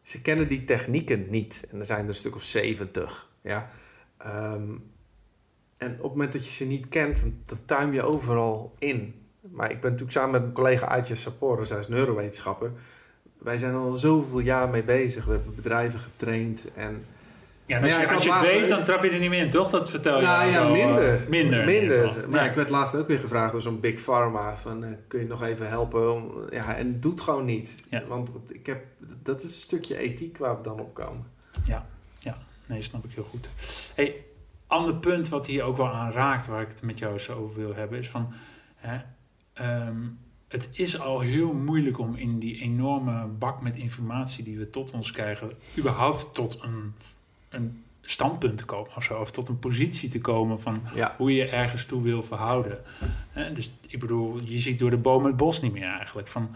[0.09, 1.65] ze kennen die technieken niet.
[1.71, 3.29] En er zijn er een stuk of zeventig.
[3.41, 3.69] Ja?
[4.17, 4.71] Ehm,
[5.77, 9.15] en op het moment dat je ze niet kent, dan, dan tuim je overal in.
[9.41, 12.71] Maar ik ben natuurlijk samen met mijn collega Aitje Sapore, zij is neurowetenschapper.
[13.37, 15.25] wij zijn al zoveel jaar mee bezig.
[15.25, 17.05] We hebben bedrijven getraind en...
[17.69, 19.49] Ja, als, ja, je, als je het weet, dan trap je er niet meer in,
[19.49, 19.69] toch?
[19.69, 21.25] Dat vertel je Nou ja, eh, minder.
[21.29, 21.65] minder.
[21.65, 22.29] Minder.
[22.29, 24.57] Maar ik werd laatst ook weer gevraagd door zo'n Big Pharma.
[24.57, 26.13] Van, eh, kun je nog even helpen?
[26.13, 27.75] Om, ja, en het doet gewoon niet.
[27.89, 28.05] Ja.
[28.07, 28.85] Want ik heb,
[29.23, 31.25] dat is een stukje ethiek waar we dan op komen.
[31.63, 31.85] Ja,
[32.19, 32.37] ja.
[32.65, 33.49] Nee, snap ik heel goed.
[33.95, 34.15] Hey,
[34.67, 37.59] ander punt wat hier ook wel aan raakt, waar ik het met jou zo over
[37.59, 38.33] wil hebben, is van...
[38.75, 38.99] Hè,
[39.53, 39.97] ehm,
[40.47, 44.91] het is al heel moeilijk om in die enorme bak met informatie die we tot
[44.91, 46.93] ons krijgen, überhaupt tot een,
[47.49, 51.13] een standpunt te komen of zo, of tot een positie te komen van Ja.
[51.17, 52.77] hoe je ergens toe wil verhouden.
[53.53, 56.27] Dus ik bedoel, je ziet door de boom het bos niet meer eigenlijk.
[56.27, 56.49] Van,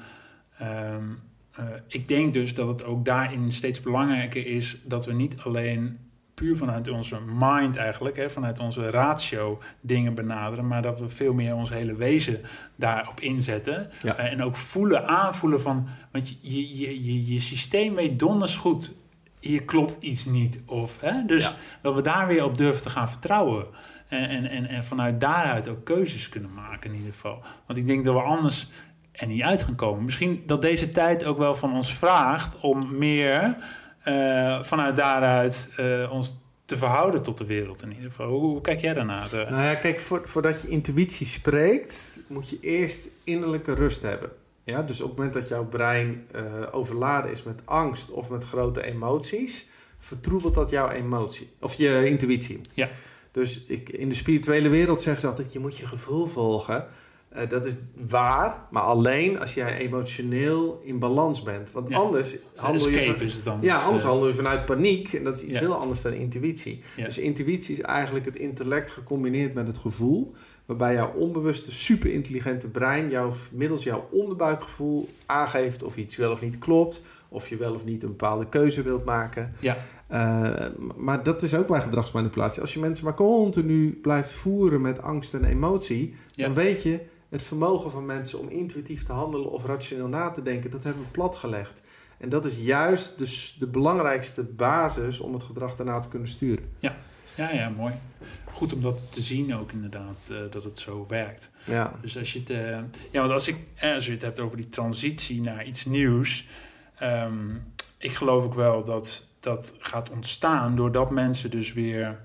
[0.57, 1.03] ehm,
[1.51, 5.97] eh, ik denk dus dat het ook daarin steeds belangrijker is dat we niet alleen
[6.33, 11.33] puur vanuit onze mind eigenlijk, hè, vanuit onze ratio dingen benaderen, maar dat we veel
[11.33, 12.41] meer ons hele wezen
[12.75, 13.89] daarop inzetten.
[14.01, 14.15] Ja.
[14.17, 18.55] Eh, en ook voelen, aanvoelen van, want je, je, je, je, je systeem weet donders
[18.57, 18.93] goed,
[19.43, 20.61] hier klopt iets niet.
[20.65, 21.55] Of, hè, dus Ja.
[21.81, 23.65] dat we daar weer op durven te gaan vertrouwen.
[24.07, 27.41] En, en, en, en vanuit daaruit ook keuzes kunnen maken in ieder geval.
[27.67, 28.69] Want ik denk dat we anders
[29.11, 30.03] er niet uit gaan komen.
[30.03, 33.57] Misschien dat deze tijd ook wel van ons vraagt om meer
[34.03, 38.27] eh, vanuit daaruit eh, ons te verhouden tot de wereld in ieder geval.
[38.27, 39.29] Hoe, hoe kijk jij daarnaar?
[39.33, 44.29] Nou ja, kijk, voor, voordat je intuïtie spreekt, moet je eerst innerlijke rust hebben.
[44.63, 48.43] Ja, dus op het moment dat jouw brein eh, overladen is met angst of met
[48.43, 49.67] grote emoties,
[49.99, 52.61] vertroebelt dat jouw emotie of je intuïtie.
[52.73, 52.89] Ja.
[53.31, 56.85] Dus ik, in de spirituele wereld zeggen ze altijd: je moet je gevoel volgen.
[57.29, 57.73] Eh, dat is
[58.07, 61.71] waar, maar alleen als jij emotioneel in balans bent.
[61.71, 61.97] Want Ja.
[61.97, 63.05] anders handel je.
[63.13, 63.57] van- is het dan.
[63.61, 65.13] ja, anders eh, handel je vanuit paniek.
[65.13, 65.59] En dat is iets Ja.
[65.59, 66.81] heel anders dan intuïtie.
[66.95, 67.03] Ja.
[67.03, 70.31] Dus intuïtie is eigenlijk het intellect gecombineerd met het gevoel.
[70.77, 76.57] Waarbij jouw onbewuste, superintelligente brein jou, middels jouw onderbuikgevoel aangeeft of iets wel of niet
[76.57, 77.01] klopt.
[77.29, 79.49] Of je wel of niet een bepaalde keuze wilt maken.
[79.59, 79.77] Ja.
[80.07, 82.61] Eh, maar dat is ook bij gedragsmanipulatie.
[82.61, 86.45] Als je mensen maar continu blijft voeren met angst en emotie, Ja.
[86.45, 90.41] dan weet je het vermogen van mensen om intuïtief te handelen of rationeel na te
[90.41, 91.81] denken, dat hebben we platgelegd.
[92.17, 96.65] En dat is juist dus de belangrijkste basis om het gedrag daarna te kunnen sturen.
[96.79, 96.95] Ja,
[97.35, 97.93] ja, mooi.
[98.45, 101.51] Goed om dat te zien ook inderdaad, eh, dat het zo werkt.
[101.63, 102.77] Ja, Dus als je het, eh,
[103.11, 106.47] ja, want als, ik, eh, als je het hebt over die transitie naar iets nieuws,
[106.97, 107.55] ehm,
[107.97, 112.19] ik geloof ook wel dat dat gaat ontstaan doordat mensen dus weer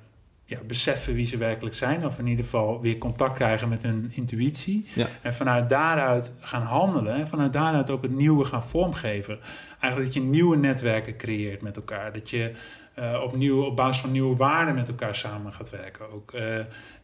[0.45, 4.13] ja, beseffen wie ze werkelijk zijn, of in ieder geval weer contact krijgen met hun
[4.15, 4.87] intuïtie.
[4.95, 5.07] Ja.
[5.23, 9.39] En vanuit daaruit gaan handelen en vanuit daaruit ook het nieuwe gaan vormgeven.
[9.81, 12.13] Eigenlijk dat je nieuwe netwerken creëert met elkaar.
[12.13, 12.53] Dat je
[12.99, 16.11] eh, opnieuw op basis van nieuwe waarden met elkaar samen gaat werken.
[16.13, 16.33] Ook.
[16.33, 16.57] Eh,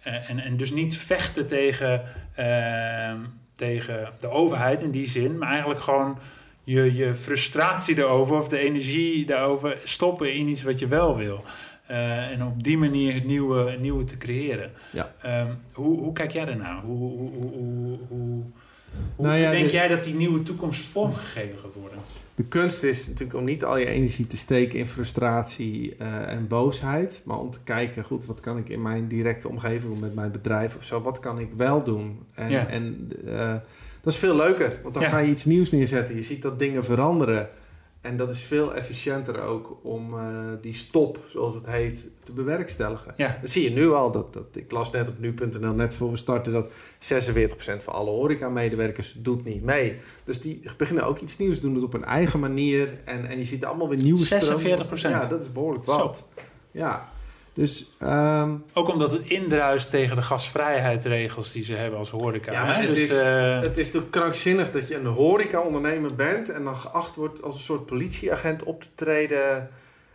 [0.02, 2.02] en, en dus niet vechten tegen,
[2.35, 3.18] ehm,
[3.57, 6.18] tegen de overheid in die zin, maar eigenlijk gewoon
[6.64, 11.44] je, je frustratie erover of de energie daarover stoppen in iets wat je wel wil.
[11.87, 14.70] Eh, en op die manier het nieuwe, het nieuwe te creëren.
[14.92, 15.12] Ja.
[15.22, 16.80] Ehm, hoe, hoe kijk jij daarnaar?
[16.83, 18.42] Hoe, hoe, hoe, hoe, hoe,
[19.16, 21.98] hoe Nou ja, denk de- jij dat die nieuwe toekomst vormgegeven gaat worden?
[22.34, 26.46] De kunst is natuurlijk om niet al je energie te steken in frustratie eh, en
[26.48, 30.30] boosheid, maar om te kijken, goed, wat kan ik in mijn directe omgeving, met mijn
[30.32, 32.18] bedrijf of zo, wat kan ik wel doen?
[32.34, 32.66] En, Ja.
[32.66, 33.54] en eh,
[34.02, 35.08] dat is veel leuker, want dan Ja.
[35.08, 36.14] ga je iets nieuws neerzetten.
[36.16, 37.48] Je ziet dat dingen veranderen.
[38.04, 43.14] En dat is veel efficiënter ook om eh, die stop, zoals het heet, te bewerkstelligen.
[43.16, 44.10] Ja, Dat zie je nu al.
[44.10, 46.74] Dat, dat, ik las net op nu.nl, net voor we starten, dat 46%
[47.76, 49.96] van alle horeca-medewerkers doet niet mee.
[50.24, 52.98] Dus die beginnen ook iets nieuws, doen het op een eigen manier.
[53.04, 54.26] En, en je ziet allemaal weer nieuwe 46%?
[54.94, 55.96] Ja, dat is behoorlijk Zo.
[55.96, 56.28] wat.
[56.70, 57.12] Ja,
[57.54, 57.86] dus...
[57.98, 62.52] ehm, ook omdat het indruist tegen de gastvrijheidsregels die ze hebben als horeca.
[62.52, 62.80] ja, hè?
[62.86, 66.48] het, dus, is, eh, het is toch krankzinnig dat je een horeca-ondernemer bent...
[66.48, 69.68] en dan geacht wordt als een soort politieagent op te treden.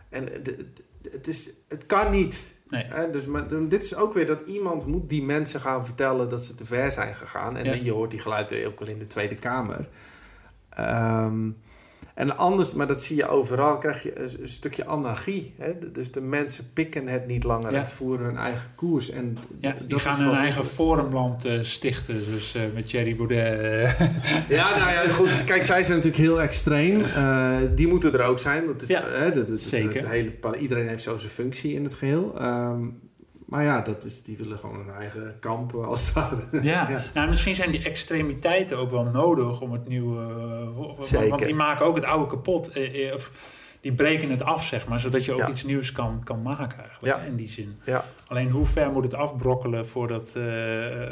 [0.08, 0.66] En de- de-
[1.10, 2.56] het, is, het kan niet.
[2.68, 2.84] nee.
[2.88, 6.44] Hè, dus maar, dit is ook weer dat iemand moet die mensen gaan vertellen dat
[6.44, 7.56] ze te ver zijn gegaan.
[7.56, 7.72] En Ja.
[7.82, 9.88] je hoort die geluiden ook wel in de Tweede Kamer.
[10.70, 11.50] Ehm,
[12.14, 15.54] en anders, maar dat zie je overal, krijg je een, een stukje anarchie.
[15.58, 15.72] Hè?
[15.92, 17.78] Dus de mensen pikken het niet langer Ja.
[17.78, 19.10] en voeren hun eigen koers.
[19.10, 22.14] En Ja, die gaan hun eigen forumland eh, stichten.
[22.14, 23.60] Dus met Thierry Baudet.
[23.60, 24.00] eh.
[24.48, 25.44] Ja, nou ja, goed.
[25.44, 27.02] Kijk, zij zijn natuurlijk heel extreem.
[27.74, 28.66] Die moeten er ook zijn.
[28.66, 30.08] Want het is, Ja, hè, de, de- de- zeker.
[30.08, 32.38] hele, iedereen heeft zo zijn functie in het geheel.
[32.38, 32.84] Ehm,
[33.50, 36.36] maar ja, dat is, die willen gewoon hun eigen kamp, als het ware.
[36.62, 36.88] ja.
[36.90, 37.02] Ja.
[37.14, 40.20] Nou, misschien zijn die extremiteiten ook wel nodig om het nieuwe...
[40.22, 41.36] eh, want- Want Zeker.
[41.46, 42.68] die maken ook het oude kapot.
[42.68, 43.30] eh, eh, of
[43.80, 45.00] die breken het af, zeg maar.
[45.00, 45.48] Zodat je ook Ja.
[45.48, 47.16] iets nieuws kan, kan maken eigenlijk.
[47.18, 47.22] Ja.
[47.24, 47.76] in die zin.
[47.84, 48.04] Ja.
[48.28, 50.30] Alleen hoe ver moet het afbrokkelen voordat,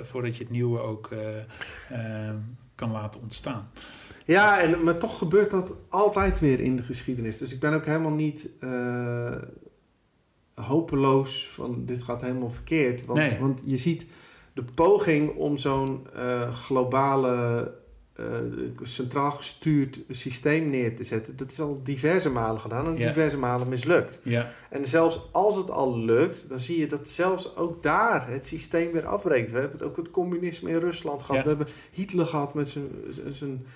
[0.02, 1.08] voordat je het nieuwe ook
[2.74, 3.70] kan laten ontstaan?
[4.24, 7.38] Ja, en, maar toch gebeurt dat altijd weer in de geschiedenis.
[7.38, 8.48] Dus ik ben ook helemaal niet
[10.66, 13.04] hopeloos van dit gaat helemaal verkeerd.
[13.04, 13.38] Want, Nee.
[13.38, 14.06] want je ziet
[14.54, 17.74] de poging om zo'n eh, globale,
[18.14, 18.24] eh,
[18.82, 21.36] centraal gestuurd systeem neer te zetten.
[21.36, 23.06] Dat is al diverse malen gedaan en Ja.
[23.06, 24.20] diverse malen mislukt.
[24.24, 28.46] Ja, En zelfs als het al lukt, dan zie je dat zelfs ook daar het
[28.46, 29.50] systeem weer afbreekt.
[29.50, 31.36] We hebben het ook het communisme in Rusland gehad.
[31.36, 31.42] Ja.
[31.42, 33.66] We hebben Hitler gehad met zijn,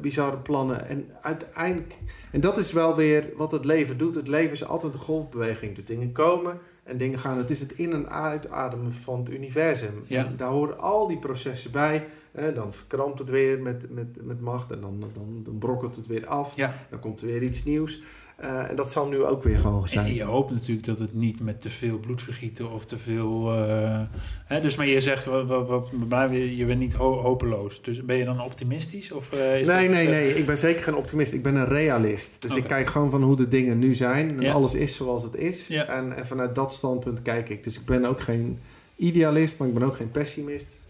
[0.00, 0.86] bizarre plannen.
[0.86, 1.98] En uiteindelijk,
[2.32, 4.14] en dat is wel weer wat het leven doet.
[4.14, 5.74] Het leven is altijd een golfbeweging.
[5.74, 6.58] Dus dingen komen
[6.90, 7.38] en dingen gaan.
[7.38, 10.02] Het is het in- en uitademen van het universum.
[10.06, 10.24] Ja.
[10.26, 12.06] En daar horen al die processen bij.
[12.32, 16.06] Eh, dan verkrampt het weer met, met, met macht en dan, dan, dan brokkelt het
[16.06, 16.56] weer af.
[16.56, 16.72] ja.
[16.90, 18.00] Dan komt er weer iets nieuws.
[18.36, 20.06] Eh, en dat zal nu ook weer gewoon zijn.
[20.06, 23.52] En je hoopt natuurlijk dat het niet met te veel bloedvergieten of te veel.
[23.54, 24.00] eh,
[24.44, 27.82] hè, dus maar je zegt wat, wat, wat bij mij, je bent niet ho- hopeloos.
[27.82, 29.12] Dus ben je dan optimistisch?
[29.12, 30.34] Of, eh, is nee, dat, nee, nee.
[30.34, 31.32] Ik ben zeker geen optimist.
[31.32, 32.42] Ik ben een realist.
[32.42, 34.30] Dus ik kijk gewoon van hoe de dingen nu zijn.
[34.36, 34.52] En Ja.
[34.52, 35.66] alles is zoals het is.
[35.66, 35.86] Ja.
[35.86, 37.64] En, en vanuit dat standpunt kijk ik.
[37.64, 38.58] Dus ik ben ook geen
[38.96, 40.82] idealist, maar ik ben ook geen pessimist.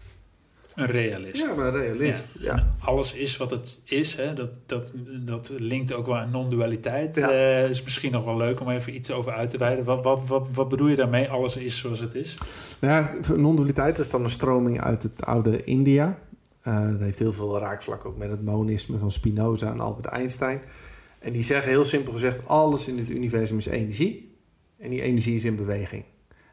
[0.75, 1.45] Een realist.
[1.45, 2.27] Ja, maar een realist.
[2.39, 2.67] Ja.
[2.79, 4.15] Alles is wat het is.
[4.15, 4.33] Hè?
[4.33, 4.91] Dat, dat,
[5.25, 7.15] dat linkt ook wel aan non-dualiteit.
[7.15, 7.29] Ja.
[7.29, 9.85] Eh, is misschien nog wel leuk om even iets over uit te wijden.
[9.85, 11.29] Wat, wat, wat, wat bedoel je daarmee?
[11.29, 12.37] Alles is zoals het is.
[12.79, 16.17] Nou ja, non-dualiteit is dan een stroming uit het oude India.
[16.61, 20.61] Eh, dat heeft heel veel raakvlak ook met het monisme van Spinoza en Albert Einstein.
[21.19, 24.30] En die zeggen heel simpel gezegd: alles in dit universum is energie.
[24.81, 26.05] En die energie is in beweging.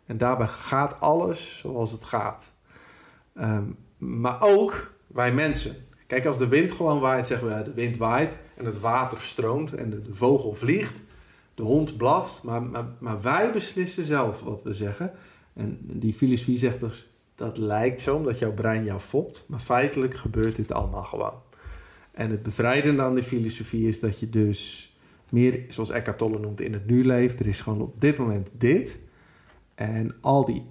[0.07, 2.53] En daarbij gaat alles zoals het gaat.
[3.35, 3.65] Ehm,
[3.99, 5.77] maar ook wij mensen.
[6.07, 9.75] Kijk, als de wind gewoon waait, zeggen we de wind waait en het water stroomt
[9.75, 11.03] en de, de vogel vliegt,
[11.55, 12.43] de hond blaft.
[12.43, 15.13] Maar, maar, maar wij beslissen zelf wat we zeggen.
[15.55, 20.17] En die filosofie zegt dus, dat lijkt zo omdat jouw brein jou fopt, maar feitelijk
[20.17, 21.43] gebeurt dit allemaal gewoon.
[22.13, 24.88] En het bevrijdende aan die filosofie is dat je dus
[25.31, 27.41] meer, zoals Eckhart Tolle noemt, in het nu leeft.
[27.41, 29.01] Er is gewoon op dit moment dit.
[29.75, 30.65] En al die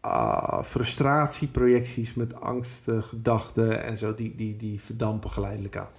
[0.00, 5.90] ah, frustratieprojecties met angsten, gedachten en zo, die, die, die verdampen geleidelijk aan.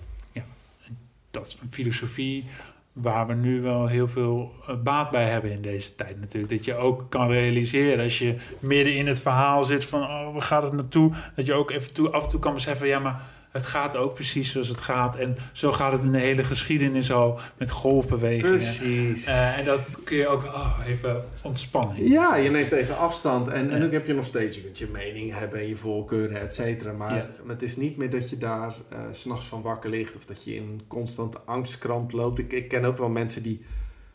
[1.32, 2.46] Dat is een filosofie
[2.94, 6.54] waar we nu wel heel veel eh, baat bij hebben in deze tijd natuurlijk.
[6.54, 10.42] Dat je ook kan realiseren als je midden in het verhaal zit van oh, waar
[10.42, 11.14] gaat het naartoe?
[11.36, 13.22] Dat je ook even toe, af en toe kan beseffen, ja maar
[13.54, 15.16] het gaat ook precies zoals het gaat.
[15.16, 18.52] En zo gaat het in de hele geschiedenis al met golfbewegingen.
[18.52, 19.26] Precies.
[19.26, 22.10] Eh, en dat kun je ook oh, even ontspannen.
[22.10, 23.80] Ja, je neemt even afstand en, en Ja.
[23.80, 26.92] dan heb je nog steeds, je kunt je mening hebben en je voorkeuren, et cetera.
[26.92, 27.28] Maar, Ja.
[27.44, 28.74] maar het is niet meer dat je daar
[29.12, 32.40] s s'nachts van wakker ligt of dat je in een constante angstkramp loopt.
[32.40, 33.62] Ik, ik ken ook wel mensen die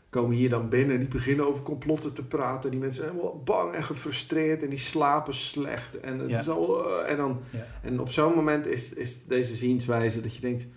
[0.09, 2.71] komen hier dan binnen en die beginnen over complotten te praten.
[2.71, 5.99] Die mensen zijn helemaal bang en gefrustreerd en die slapen slecht.
[5.99, 6.39] En, het Ja.
[6.39, 7.65] is al, eh, en, dan, Ja.
[7.81, 10.67] en op zo'n moment is, is deze zienswijze dat je denkt,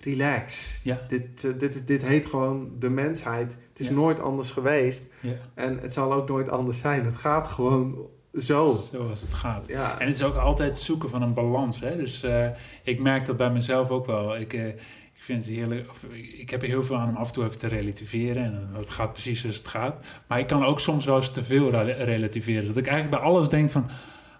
[0.00, 0.80] relax.
[0.82, 1.00] Ja.
[1.08, 3.56] Dit, eh, dit, is, dit heet gewoon de mensheid.
[3.68, 5.06] Het is nooit anders geweest.
[5.54, 7.04] En het zal ook nooit anders zijn.
[7.04, 8.06] Het gaat gewoon
[8.40, 8.76] zo.
[8.92, 9.66] Zoals het gaat.
[9.66, 11.80] Ja, En het is ook altijd zoeken van een balans.
[11.80, 11.96] Hè?
[11.96, 12.48] Dus eh,
[12.82, 14.36] ik merk dat bij mezelf ook wel.
[14.36, 15.90] Ik, ik vind het heerlijk.
[15.90, 16.04] Of,
[16.38, 18.42] ik heb er heel veel aan om af en toe even te relativeren.
[18.44, 19.98] En het gaat precies zoals het gaat.
[20.26, 22.66] Maar ik kan ook soms wel eens te veel rela- relativeren.
[22.66, 23.88] Dat ik eigenlijk bij alles denk van.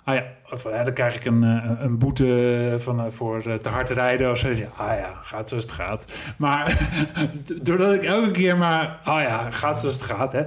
[0.05, 3.69] Ah ja, of, eh, dan krijg ik een, eh, een boete van, eh, voor te
[3.69, 4.49] hard rijden of zo.
[4.49, 6.07] Ja, ah ja, gaat zoals het gaat.
[6.39, 6.89] Maar
[7.63, 10.43] doordat ik elke keer maar, ah ja, gaat zoals het gaat, hè,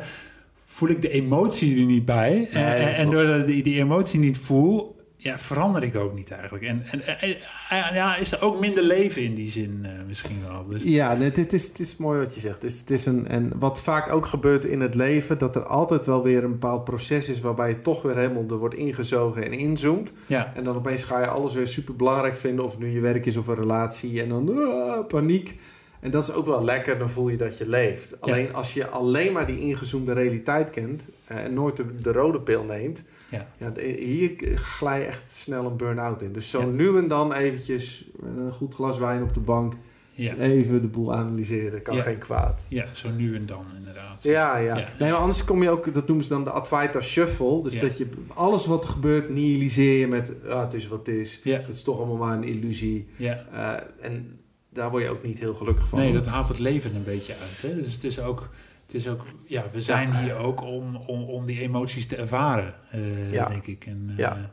[0.65, 2.47] voel ik de emotie er niet bij.
[2.51, 6.31] En- Nee, en, doordat ik die, die emotie niet voel, ja, verander ik ook niet
[6.31, 6.63] eigenlijk.
[6.63, 6.85] En,
[7.19, 7.37] en,
[7.69, 10.67] ja, is er ook minder leven in die zin eh, misschien wel.
[10.67, 12.61] Dus, ja nee, het, is, het is mooi wat je zegt.
[12.61, 15.65] Het is, het is een, en wat vaak ook gebeurt in het leven, dat er
[15.65, 19.43] altijd wel weer een bepaald proces is waarbij je toch weer helemaal er wordt ingezogen
[19.43, 20.13] en inzoomt.
[20.27, 23.25] ja, En dan opeens ga je alles weer super belangrijk vinden, of nu je werk
[23.25, 24.21] is of een relatie.
[24.21, 25.55] En dan ah, paniek.
[25.99, 28.21] En dat is ook wel lekker, dan voel je dat je leeft.
[28.21, 32.41] Alleen als je alleen maar die ingezoomde realiteit kent eh, en nooit de, de rode
[32.41, 36.33] pil neemt, ja, ja, hier glij je echt snel een burn-out in.
[36.33, 36.65] Dus zo Ja.
[36.65, 39.73] nu en dan eventjes een goed glas wijn op de bank,
[40.13, 42.01] ja, even de boel analyseren, kan Ja.
[42.01, 42.61] geen kwaad.
[42.69, 44.23] ja, zo nu en dan inderdaad.
[44.23, 44.87] Ja, ja, Ja.
[44.99, 47.63] Nee, maar anders kom je ook, dat noemen ze dan de Advaita Shuffle.
[47.63, 51.15] Dus dat je alles wat er gebeurt nihiliseer je met, ah, het is wat het
[51.15, 51.39] is.
[51.43, 53.07] Het is toch allemaal maar een illusie.
[53.15, 53.45] ja.
[53.51, 54.36] Eh, en
[54.77, 55.99] daar word je ook niet heel gelukkig van.
[55.99, 57.61] Nee, dat haalt het leven een beetje uit.
[57.61, 57.81] Hè?
[57.81, 58.49] Dus het is ook,
[58.85, 62.73] het is ook ja, we zijn hier ook om, om, om die emoties te ervaren,
[62.91, 63.47] eh, Ja.
[63.49, 63.85] denk ik.
[63.85, 64.51] En, eh, Ja.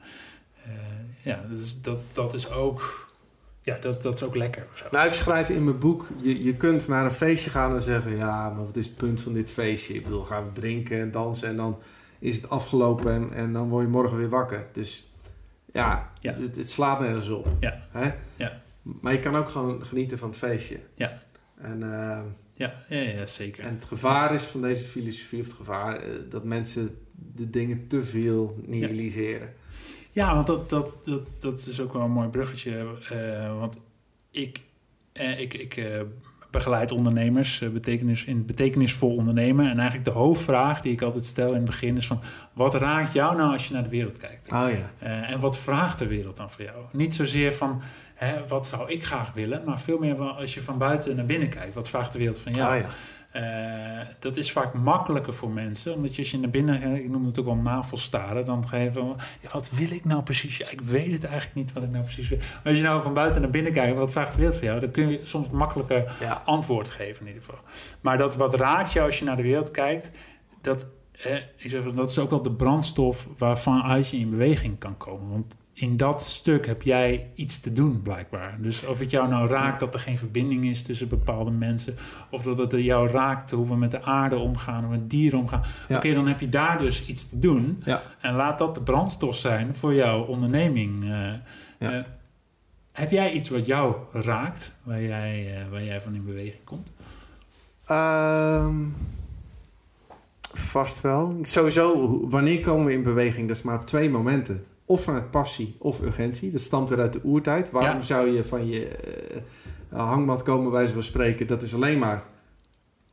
[0.64, 0.70] eh,
[1.22, 3.09] ja, dus dat, dat is ook,
[3.62, 4.66] ja, dat, dat is ook lekker.
[4.74, 4.84] zo.
[4.90, 8.16] Nou, ik schrijf in mijn boek, je, je kunt naar een feestje gaan en zeggen...
[8.16, 9.94] ja, maar wat is het punt van dit feestje?
[9.94, 11.78] Ik bedoel, gaan we drinken en dansen en dan
[12.18, 13.12] is het afgelopen...
[13.12, 14.66] en, en dan word je morgen weer wakker.
[14.72, 15.11] Dus
[15.72, 16.32] ja, Ja.
[16.34, 17.48] Het, het slaat nergens op.
[17.61, 17.82] Ja.
[17.90, 18.11] Hè?
[18.36, 18.62] Ja.
[18.85, 20.78] Maar je kan ook gewoon genieten van het feestje.
[20.95, 21.22] Ja.
[21.57, 22.20] En, uh,
[22.55, 23.64] ja, ja, ja, zeker.
[23.64, 26.99] En het gevaar is van deze filosofie, of het gevaar, uh, dat mensen
[27.35, 29.53] de dingen te veel nihiliseren.
[30.12, 32.99] Ja, ja want dat, dat, dat, dat is ook wel een mooi bruggetje.
[33.12, 33.78] Uh, want
[34.30, 34.61] ik,
[35.12, 36.05] ik, ik
[36.55, 39.70] begeleid ondernemers, eh, betekenis, in betekenisvol ondernemen.
[39.70, 42.20] En eigenlijk de hoofdvraag die ik altijd stel in het begin is van...
[42.53, 44.53] wat raakt jou nou als je naar de wereld kijkt?
[44.53, 45.09] Oh, ja.
[45.22, 46.85] En wat vraagt de wereld dan voor jou?
[46.93, 47.82] Niet zozeer van
[48.24, 49.64] hè, wat zou ik graag willen...
[49.64, 51.74] maar veel meer als je van buiten naar binnen kijkt.
[51.74, 52.74] Wat vraagt de wereld van jou?
[52.74, 52.88] Oh, ja.
[53.36, 57.24] Uh, dat is vaak makkelijker voor mensen, omdat je als je naar binnen, ik noem
[57.24, 60.56] het ook wel navelstaren, dan ga je van, ja, wat wil ik nou precies?
[60.56, 62.38] Ja, ik weet het eigenlijk niet wat ik nou precies wil.
[62.38, 64.80] Maar als je nou van buiten naar binnen kijkt, wat vraagt de wereld van jou?
[64.80, 66.42] Dan kun je soms makkelijker ja.
[66.44, 67.60] antwoord geven in ieder geval.
[68.00, 70.10] Maar dat wat raakt jou als je naar de wereld kijkt,
[70.60, 74.78] dat, eh, ik zeg, dat is ook wel de brandstof waarvan uit je in beweging
[74.78, 75.30] kan komen.
[75.30, 78.58] Want in dat stuk heb jij iets te doen, blijkbaar.
[78.60, 81.94] Dus of het jou nou raakt dat er geen verbinding is tussen bepaalde mensen,
[82.30, 85.38] of dat het jou raakt hoe we met de aarde omgaan, hoe we met dieren
[85.38, 85.62] omgaan.
[85.88, 87.82] Oké, dan heb je daar dus iets te doen.
[87.84, 88.02] Ja.
[88.20, 91.04] En laat dat de brandstof zijn voor jouw onderneming.
[91.04, 91.32] Uh,
[91.78, 92.02] uh,
[92.92, 96.92] heb jij iets wat jou raakt, waar jij, uh, waar jij van in beweging komt?
[97.90, 98.94] Um,
[100.52, 101.38] vast wel.
[101.42, 103.48] Sowieso, wanneer komen we in beweging?
[103.48, 106.51] Dat is maar op twee momenten of vanuit passie of urgentie.
[106.51, 107.70] Dat stamt weer uit de oertijd.
[107.70, 108.03] Waarom Ja.
[108.03, 111.47] zou je van je eh, hangmat komen, bij van spreken?
[111.47, 112.22] Dat is alleen maar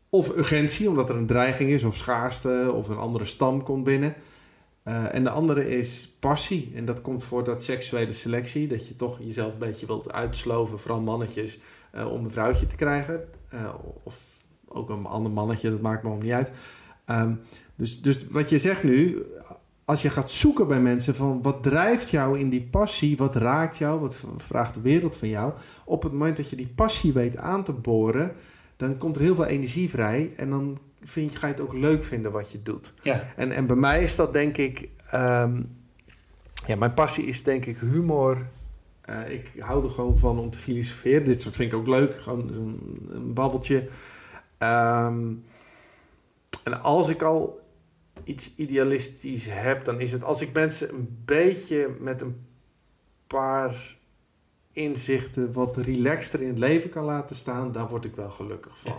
[0.10, 4.16] of urgentie, omdat er een dreiging is, of schaarste, of een andere stam komt binnen.
[4.84, 6.72] Eh, en de andere is passie.
[6.76, 8.68] En dat komt voort uit seksuele selectie.
[8.68, 11.60] Dat je toch jezelf een beetje wilt uitsloven, vooral mannetjes,
[11.92, 13.24] eh, om een vrouwtje te krijgen.
[13.50, 14.18] Eh, of
[14.68, 16.52] ook een ander mannetje, dat maakt me om niet uit.
[17.06, 17.34] Ehm,
[17.76, 19.26] dus, dus wat je zegt nu,
[19.86, 23.78] als je gaat zoeken bij mensen van wat drijft jou in die passie, wat raakt
[23.78, 25.54] jou, wat vraagt de wereld van jou.
[25.86, 28.32] Op het moment dat je die passie weet aan te boren,
[28.76, 31.74] dan komt er heel veel energie vrij en dan vind je, ga je het ook
[31.74, 32.94] leuk vinden wat je doet.
[33.02, 35.62] Ja, En, en bij mij is dat denk ik, ehm,
[36.66, 38.48] ja, mijn passie is denk ik humor.
[39.02, 41.24] Eh, ik hou er gewoon van om te filosoferen.
[41.24, 43.90] Dit vind ik ook leuk, gewoon een, een babbeltje.
[44.58, 45.34] Ehm,
[46.64, 47.61] en als ik al
[48.24, 52.46] iets idealistisch heb, dan is het als ik mensen een beetje met een
[53.28, 53.98] paar
[54.72, 58.92] inzichten wat relaxter in het leven kan laten staan, daar word ik wel gelukkig van.
[58.92, 58.98] Ja.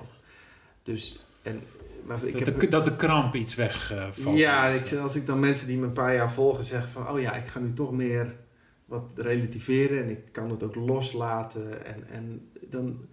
[0.83, 1.63] Dus, en,
[2.05, 4.39] maar ik dat, heb, de, dat de kramp iets wegvalt.
[4.39, 7.09] ja, ik, als ik dan mensen die me een paar jaar volgen zeggen van...
[7.09, 8.37] oh ja, ik ga nu toch meer
[8.85, 11.85] wat relativeren en ik kan het ook loslaten.
[11.85, 13.07] En, en dan,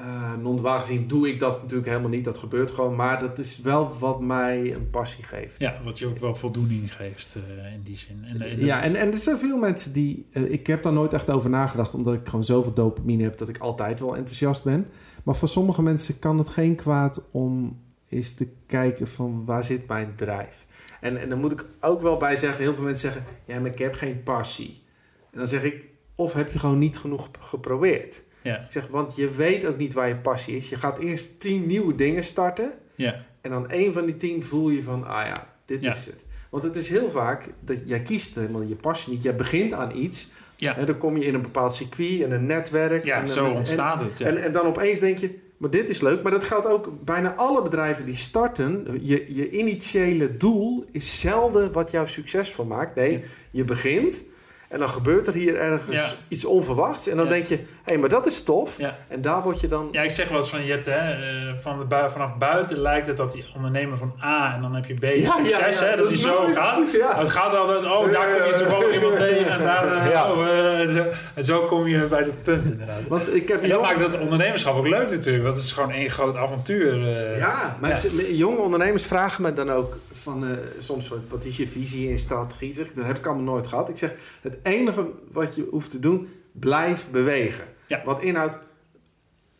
[0.00, 2.24] uh, gezien, doe ik dat natuurlijk helemaal niet.
[2.24, 2.96] Dat gebeurt gewoon.
[2.96, 5.58] Maar dat is wel wat mij een passie geeft.
[5.58, 8.24] Ja, wat je ook wel voldoening geeft uh, in die zin.
[8.24, 10.26] En, en, ja, en, en er zijn veel mensen die...
[10.32, 11.94] Uh, ik heb daar nooit echt over nagedacht...
[11.94, 13.36] omdat ik gewoon zoveel dopamine heb...
[13.36, 14.86] dat ik altijd wel enthousiast ben.
[15.24, 19.86] Maar voor sommige mensen kan het geen kwaad om eens te kijken van waar zit
[19.88, 20.66] mijn drijf.
[21.00, 22.60] En, en dan moet ik ook wel bij zeggen...
[22.60, 23.32] heel veel mensen zeggen...
[23.44, 24.82] ja, maar ik heb geen passie.
[25.30, 25.84] En dan zeg ik...
[26.14, 28.24] of heb je gewoon niet genoeg geprobeerd...
[28.46, 28.56] Ja.
[28.56, 30.68] Ik zeg, want je weet ook niet waar je passie is.
[30.68, 32.70] Je gaat eerst tien nieuwe dingen starten.
[32.94, 33.24] Ja.
[33.40, 35.92] En dan één van die tien voel je van, ah ja, dit Ja.
[35.94, 36.24] is het.
[36.50, 39.22] Want het is heel vaak dat jij kiest helemaal je passie niet.
[39.22, 40.28] Jij begint aan iets.
[40.56, 40.74] Ja.
[40.74, 43.04] Hè, dan kom je in een bepaald circuit en een netwerk.
[43.04, 44.18] Ja, en, zo en- ontstaat het.
[44.18, 44.26] Ja.
[44.26, 46.22] En, en dan opeens denk je, maar dit is leuk.
[46.22, 48.86] Maar dat geldt ook bijna alle bedrijven die starten.
[49.02, 52.94] Je, je initiële doel is zelden wat jou succesvol maakt.
[52.94, 53.18] Nee, Ja.
[53.50, 54.22] je begint
[54.68, 56.04] en dan gebeurt er hier ergens Ja.
[56.28, 57.08] iets onverwachts.
[57.08, 57.30] En dan Ja.
[57.30, 58.78] denk je, hé, hey, maar dat is tof.
[58.78, 58.96] Ja.
[59.08, 59.88] En daar word je dan...
[59.92, 63.06] Ja, ik zeg wel eens van Jet, hè, eh, van de bui- vanaf buiten lijkt
[63.06, 65.90] het dat die ondernemer van A en dan heb je B Ja, succes, ja, ja,
[65.90, 66.54] hè, dat dat is zo mooi.
[66.54, 66.84] gaat.
[66.92, 67.06] Ja.
[67.06, 70.32] Maar Het gaat altijd, oh, daar kom je toevallig iemand tegen en daar, eh, Ja.
[70.32, 71.04] oh, eh, en, zo,
[71.34, 73.08] en zo kom je bij het punt inderdaad.
[73.08, 75.72] Want ik heb En dat jong- maakt het ondernemerschap ook leuk natuurlijk, want het is
[75.72, 77.08] gewoon één groot avontuur.
[77.36, 81.68] Ja, mensen, jonge ondernemers vragen me dan ook van eh, soms wat, wat is je
[81.68, 82.72] visie en strategie?
[82.72, 83.88] Zeg, dat heb ik allemaal nooit gehad.
[83.88, 84.10] Ik zeg,
[84.42, 87.64] het enige wat je hoeft te doen, blijf bewegen.
[87.86, 88.02] Ja.
[88.04, 88.58] Wat inhoudt,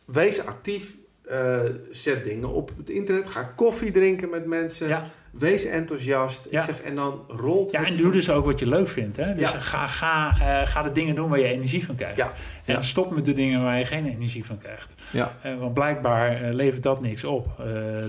[0.05, 0.95] wees actief,
[1.25, 5.07] eh, zet dingen op het internet, ga koffie drinken met mensen, Ja.
[5.31, 6.47] wees enthousiast.
[6.51, 6.59] Ja.
[6.59, 9.17] Ik zeg, en dan rolt Ja, het en doe dus ook wat je leuk vindt.
[9.17, 9.35] Hè?
[9.35, 9.59] Dus Ja.
[9.61, 12.17] ga, ga, eh, ga de dingen doen waar je energie van krijgt.
[12.17, 12.33] Ja,
[12.65, 14.95] En stop met de dingen waar je geen energie van krijgt.
[15.11, 15.37] Ja.
[15.43, 17.49] Eh, want blijkbaar levert dat niks op.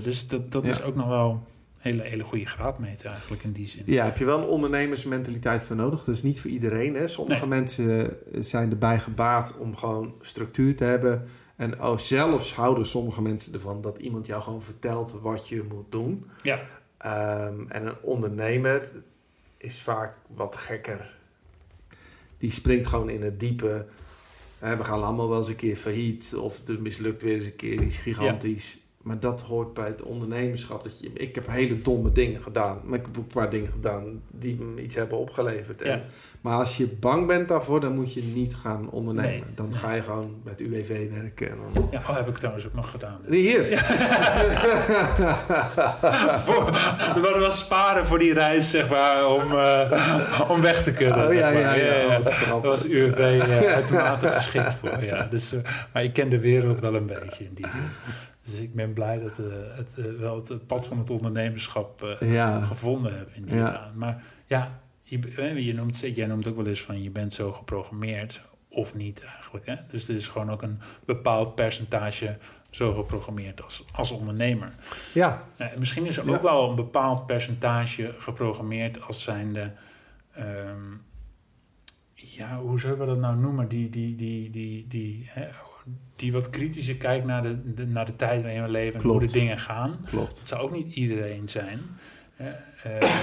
[0.02, 1.46] Dus dat, dat is ook nog wel
[1.78, 3.82] hele, hele goede graadmeter eigenlijk in die zin.
[3.86, 6.04] Ja, heb je wel een ondernemersmentaliteit voor nodig.
[6.04, 6.94] Dat is niet voor iedereen.
[6.94, 7.06] Hè?
[7.06, 7.48] Sommige Nee.
[7.48, 11.22] mensen eh, zijn erbij gebaat om gewoon structuur te hebben.
[11.56, 15.92] En oh, zelfs houden sommige mensen ervan dat iemand jou gewoon vertelt wat je moet
[15.92, 16.26] doen.
[16.42, 16.58] Ja.
[16.98, 18.92] Ehm, en een ondernemer
[19.56, 21.16] is vaak wat gekker.
[22.38, 23.86] Die springt gewoon in het diepe.
[24.58, 27.56] Hè, we gaan allemaal wel eens een keer failliet of er mislukt weer eens een
[27.56, 28.80] keer iets gigantisch.
[29.08, 30.82] Maar dat hoort bij het ondernemerschap.
[30.82, 32.80] Dat je, ik heb hele domme dingen gedaan.
[32.84, 35.82] Maar ik heb ook een paar dingen gedaan die me iets hebben opgeleverd.
[35.82, 36.02] En, Ja.
[36.40, 39.30] Maar als je bang bent daarvoor, dan moet je niet gaan ondernemen.
[39.30, 39.78] Nee, dan nee.
[39.78, 41.50] ga je gewoon met UWV werken.
[41.50, 41.88] En dan...
[41.90, 43.18] Ja, oh, heb ik trouwens ook nog gedaan.
[43.28, 43.64] Hier.
[46.46, 46.64] voor,
[47.14, 51.26] we wilden wel sparen voor die reis, zeg maar, om, eh, om weg te kunnen.
[51.26, 51.60] Oh, ja, maar.
[51.60, 52.18] ja, ja.
[52.18, 55.28] Oh, Daar was UWV eh, uitermate geschikt voor, ja.
[55.30, 55.60] Dus, eh,
[55.92, 58.12] maar ik ken de wereld wel een beetje in die zin.
[58.50, 59.44] Dus ik ben blij dat eh,
[59.76, 62.60] het, eh, wel het pad van het ondernemerschap eh, Ja.
[62.60, 63.72] gevonden heb in die Ja.
[63.72, 63.92] baan.
[63.98, 68.40] Maar ja, je, je noemt, jij noemt ook wel eens van je bent zo geprogrammeerd
[68.70, 69.66] of niet eigenlijk.
[69.66, 69.74] Hè?
[69.90, 72.38] Dus er is gewoon ook een bepaald percentage
[72.70, 74.74] zo geprogrammeerd als, als ondernemer.
[75.14, 75.42] ja.
[75.78, 76.34] Misschien is er Ja.
[76.34, 79.72] ook wel een bepaald percentage geprogrammeerd als zijnde...
[80.34, 80.96] ehm
[82.14, 83.68] ja, hoe zullen we dat nou noemen?
[83.68, 85.48] Die, die, die, die, die, hè,
[86.16, 89.20] die wat kritischer kijkt naar de, de, naar de tijd waarin we leven en hoe
[89.20, 89.98] de dingen gaan.
[90.04, 90.36] Klopt.
[90.36, 91.80] Dat zou ook niet iedereen zijn.
[92.36, 92.46] Eh,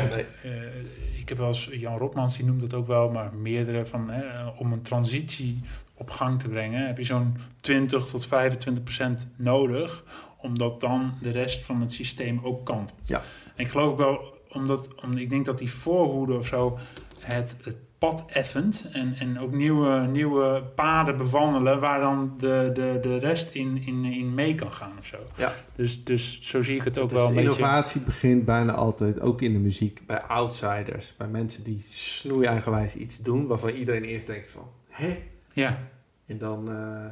[0.10, 0.26] Nee.
[0.44, 0.80] eh,
[1.20, 4.12] ik heb wel eens, Jan Rotmans die noemt dat ook wel, maar meerdere van
[4.58, 5.62] om een transitie
[5.98, 10.04] op gang te brengen, heb je zo'n 20 tot 25 procent nodig,
[10.38, 12.90] omdat dan de rest van het systeem ook kan.
[13.06, 13.24] Ja.
[13.56, 16.78] En ik geloof ook wel, omdat, omdat ik denk dat die voorhoede of zo
[17.26, 17.76] het, het
[18.06, 23.50] pad effent en, en ook nieuwe, nieuwe paden bewandelen waar dan de, de, de rest
[23.52, 25.18] in, in, in mee kan gaan of zo.
[25.38, 25.54] Ja.
[25.76, 27.50] Dus, dus zo zie ik het ook Dus wel een beetje.
[27.50, 31.16] innovatie begint bijna altijd, ook in de muziek, bij outsiders.
[31.18, 34.68] Bij mensen die snoei-eigenwijs iets doen waarvan iedereen eerst denkt van...
[34.90, 35.24] Hè?
[35.54, 35.80] Ja,
[36.26, 36.72] En dan...
[36.72, 37.12] eh,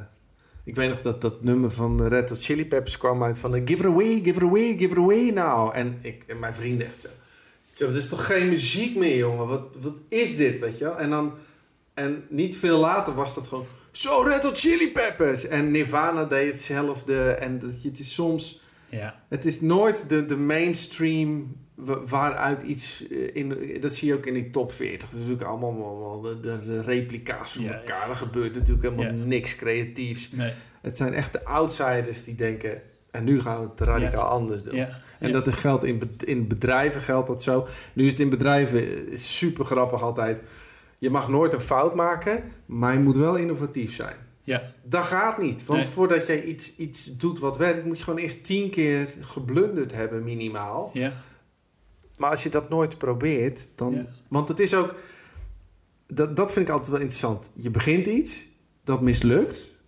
[0.64, 3.54] ik weet nog dat dat nummer van de Red Hot Chili Peppers kwam uit van...
[3.54, 5.70] eh, give it away, give it away, give it away now.
[5.74, 7.08] En, ik, en mijn vrienden echt zo...
[7.74, 9.46] Dit is toch geen muziek meer, jongen?
[9.46, 10.98] Wat, wat is dit, weet je wel?
[10.98, 11.34] En dan...
[11.94, 13.66] En niet veel later was dat gewoon...
[13.90, 15.46] Zo, Red Hot Chili Peppers!
[15.48, 17.28] En Nirvana deed hetzelfde.
[17.30, 18.60] En dat, je- het is soms...
[18.88, 24.14] ja, Het is nooit de, de mainstream wa- waaruit iets eh, in dat zie je
[24.14, 24.98] ook in die top 40.
[24.98, 28.10] Dat is natuurlijk allemaal, allemaal de, de, replica's van Ja, elkaar.
[28.10, 30.30] Er gebeurt natuurlijk helemaal niks creatiefs.
[30.32, 30.52] nee,
[30.82, 32.82] Het zijn echt de outsiders die denken
[33.14, 34.74] en nu gaan we het radicaal anders doen.
[34.74, 35.00] ja.
[35.18, 35.32] En ja.
[35.32, 37.66] dat is geldt in, in bedrijven geldt dat zo.
[37.92, 40.42] Nu is het in bedrijven eh, super grappig altijd.
[40.98, 44.16] Je mag nooit een fout maken, maar je moet wel innovatief zijn.
[44.40, 45.64] Ja, Dat gaat niet.
[45.64, 45.88] Want Nee.
[45.88, 50.24] voordat jij iets, iets doet wat werkt, moet je gewoon eerst tien keer geblunderd hebben,
[50.24, 50.90] minimaal.
[50.92, 51.12] ja,
[52.16, 54.06] Maar als je dat nooit probeert, dan.
[54.28, 54.94] Want het is ook.
[56.06, 57.50] Dat, dat vind ik altijd wel interessant.
[57.54, 58.48] Je begint iets,
[58.84, 59.78] dat mislukt.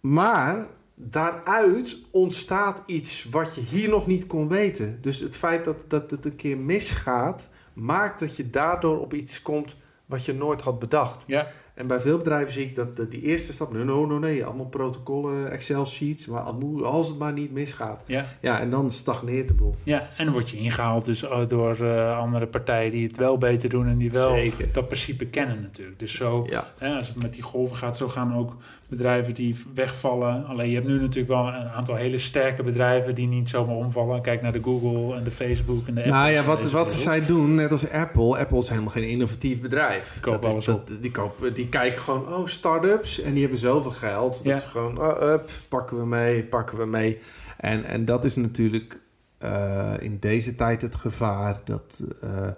[0.00, 4.98] Maar daaruit ontstaat iets wat je hier nog niet kon weten.
[5.00, 9.42] Dus het feit dat, dat het een keer misgaat, maakt dat je daardoor op iets
[9.42, 9.76] komt
[10.06, 11.24] wat je nooit had bedacht.
[11.26, 14.18] ja, En bij veel bedrijven zie ik dat de, die eerste stap, nee, no, no,
[14.18, 18.02] nee, allemaal protocollen, Excel-sheets, maar al- als het maar niet misgaat.
[18.06, 19.74] ja, Ja, en dan stagneert de boel.
[19.82, 20.08] ja.
[20.16, 23.68] En dan word je ingehaald dus eh, door eh, andere partijen die het wel beter
[23.68, 24.72] doen en die wel Zeker.
[24.72, 25.98] dat principe kennen natuurlijk.
[25.98, 28.56] Dus zo, Ja, hè, als het met die golven gaat, zo gaan ook
[28.96, 30.44] bedrijven die wegvallen.
[30.46, 34.22] Alleen je hebt nu natuurlijk wel een aantal hele sterke bedrijven die niet zomaar omvallen.
[34.22, 36.92] Kijk naar de Google en de Facebook en de nou Apples ja, van wat, wat
[36.92, 38.38] zij doen, net als Apple.
[38.38, 40.18] Apple is helemaal geen innovatief bedrijf.
[40.20, 43.20] kopen Dat is- dat- die, kopen, die kijken gewoon, oh, start-ups.
[43.20, 44.32] En die hebben zoveel geld.
[44.34, 44.56] Dat Ja.
[44.56, 47.18] is gewoon, oh, up, pakken we mee, pakken we mee.
[47.58, 49.00] En, en dat is natuurlijk
[49.38, 52.48] eh, in deze tijd het gevaar dat eh,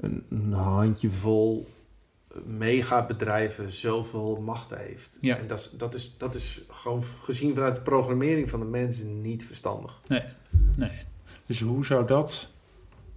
[0.00, 1.68] een, een handjevol
[2.46, 5.18] megabedrijven zoveel macht heeft.
[5.20, 5.36] Ja.
[5.36, 9.20] En dat is, dat, is, dat is gewoon gezien vanuit de programmering van de mensen
[9.20, 10.00] niet verstandig.
[10.76, 10.90] Nee.
[11.46, 12.52] Dus hoe zou dat,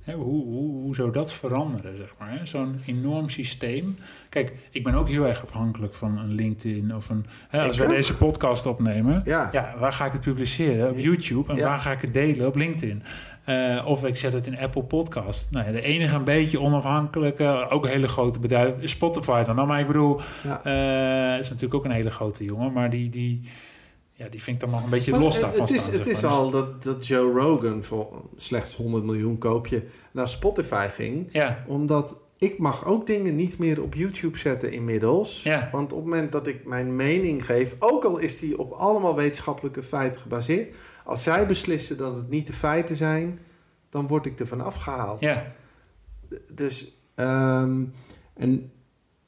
[0.03, 2.39] hè, hoe, hoe, hoe zou dat veranderen, zeg maar?
[2.43, 3.97] Zo'n enorm systeem.
[4.29, 7.25] Kijk, ik ben ook heel erg afhankelijk van een LinkedIn of een...
[7.49, 7.89] Hè, als ook.
[7.89, 10.89] deze podcast opnemen, Ja, ja, waar ga ik het publiceren?
[10.89, 11.49] Op YouTube.
[11.51, 11.67] En Ja.
[11.67, 12.47] waar ga ik het delen?
[12.47, 13.03] Op LinkedIn.
[13.43, 15.51] Eh, of ik zet het in Apple Podcast.
[15.51, 19.55] Nou, de enige een beetje onafhankelijke, ook een hele grote bedrijf, Spotify dan.
[19.55, 20.63] Nou, maar ik bedoel, Ja.
[21.33, 23.41] eh, is natuurlijk ook een hele grote jongen, maar die, die,
[24.23, 26.07] ja, die vind ik dan nog een beetje Maar los daarvan Het is, staan, het
[26.07, 26.31] is maar.
[26.31, 31.27] Al dat, dat Joe Rogan voor slechts 100 miljoen koopje naar Spotify ging.
[31.31, 35.43] ja, Omdat ik mag ook dingen niet meer op YouTube zetten inmiddels.
[35.43, 35.69] Ja.
[35.71, 39.15] Want op het moment dat ik mijn mening geef, ook al is die op allemaal
[39.15, 40.75] wetenschappelijke feiten gebaseerd.
[41.05, 43.39] Als zij beslissen dat het niet de feiten zijn,
[43.89, 45.19] dan word ik ervan afgehaald.
[45.19, 45.45] ja,
[46.53, 47.83] Dus, ehm,
[48.33, 48.71] en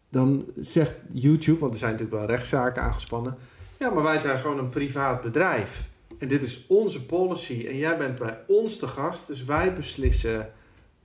[0.10, 3.38] dan zegt YouTube, want er zijn natuurlijk wel rechtszaken aangespannen.
[3.86, 5.90] Ja, maar wij zijn gewoon een privaat bedrijf.
[6.20, 7.66] En dit is onze policy.
[7.68, 10.52] En jij bent bij ons te gast, dus wij beslissen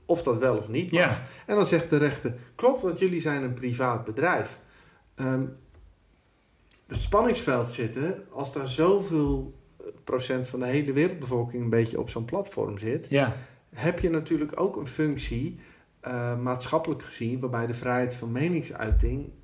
[0.04, 1.00] of dat wel of niet mag.
[1.00, 4.60] ja, En dan zegt de rechter, klopt, want jullie zijn een privaat bedrijf.
[5.14, 5.46] Ehm,
[6.86, 9.54] de spanningsveld zitten, als daar zoveel
[10.04, 13.32] procent van de hele wereldbevolking een beetje op zo'n platform zit, Ja,
[13.74, 15.58] heb je natuurlijk ook een functie,
[16.00, 19.34] eh, maatschappelijk gezien, waarbij de vrijheid van meningsuiting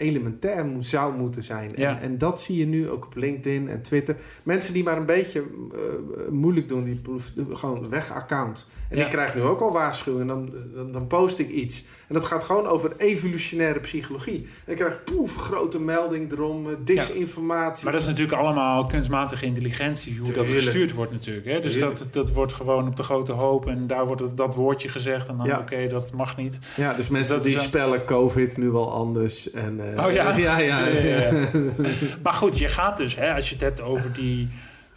[0.00, 1.72] elementair moet, zou moeten zijn.
[1.76, 1.88] Ja.
[1.96, 4.16] En, en dat zie je nu ook op LinkedIn en Twitter.
[4.42, 8.66] Mensen die maar een beetje eh, moeilijk doen, die proef- gewoon weg account.
[8.88, 9.04] En Ja.
[9.04, 10.26] ik krijg nu ook al waarschuwingen.
[10.26, 11.84] Dan, dan, dan post ik iets.
[12.08, 14.46] En dat gaat gewoon over evolutionaire psychologie.
[14.66, 17.84] En ik krijg poef, grote melding erom, eh, disinformatie.
[17.84, 21.46] maar dat is natuurlijk allemaal kunstmatige intelligentie, hoe dat gestuurd wordt natuurlijk.
[21.46, 21.60] Hè?
[21.60, 21.98] Dus Tuurlijk.
[21.98, 25.28] dat, dat wordt gewoon op de grote hoop en daar wordt het- dat woordje gezegd
[25.28, 25.58] en dan Ja.
[25.58, 26.58] oké, dat mag niet.
[26.76, 29.50] Ja, dus mensen Dat die is, eh, spellen COVID nu wel anders.
[29.50, 30.36] En, eh, Oh ja?
[30.36, 30.86] ja, ja.
[32.22, 34.48] Maar goed, je gaat dus, hè, als je het hebt over die,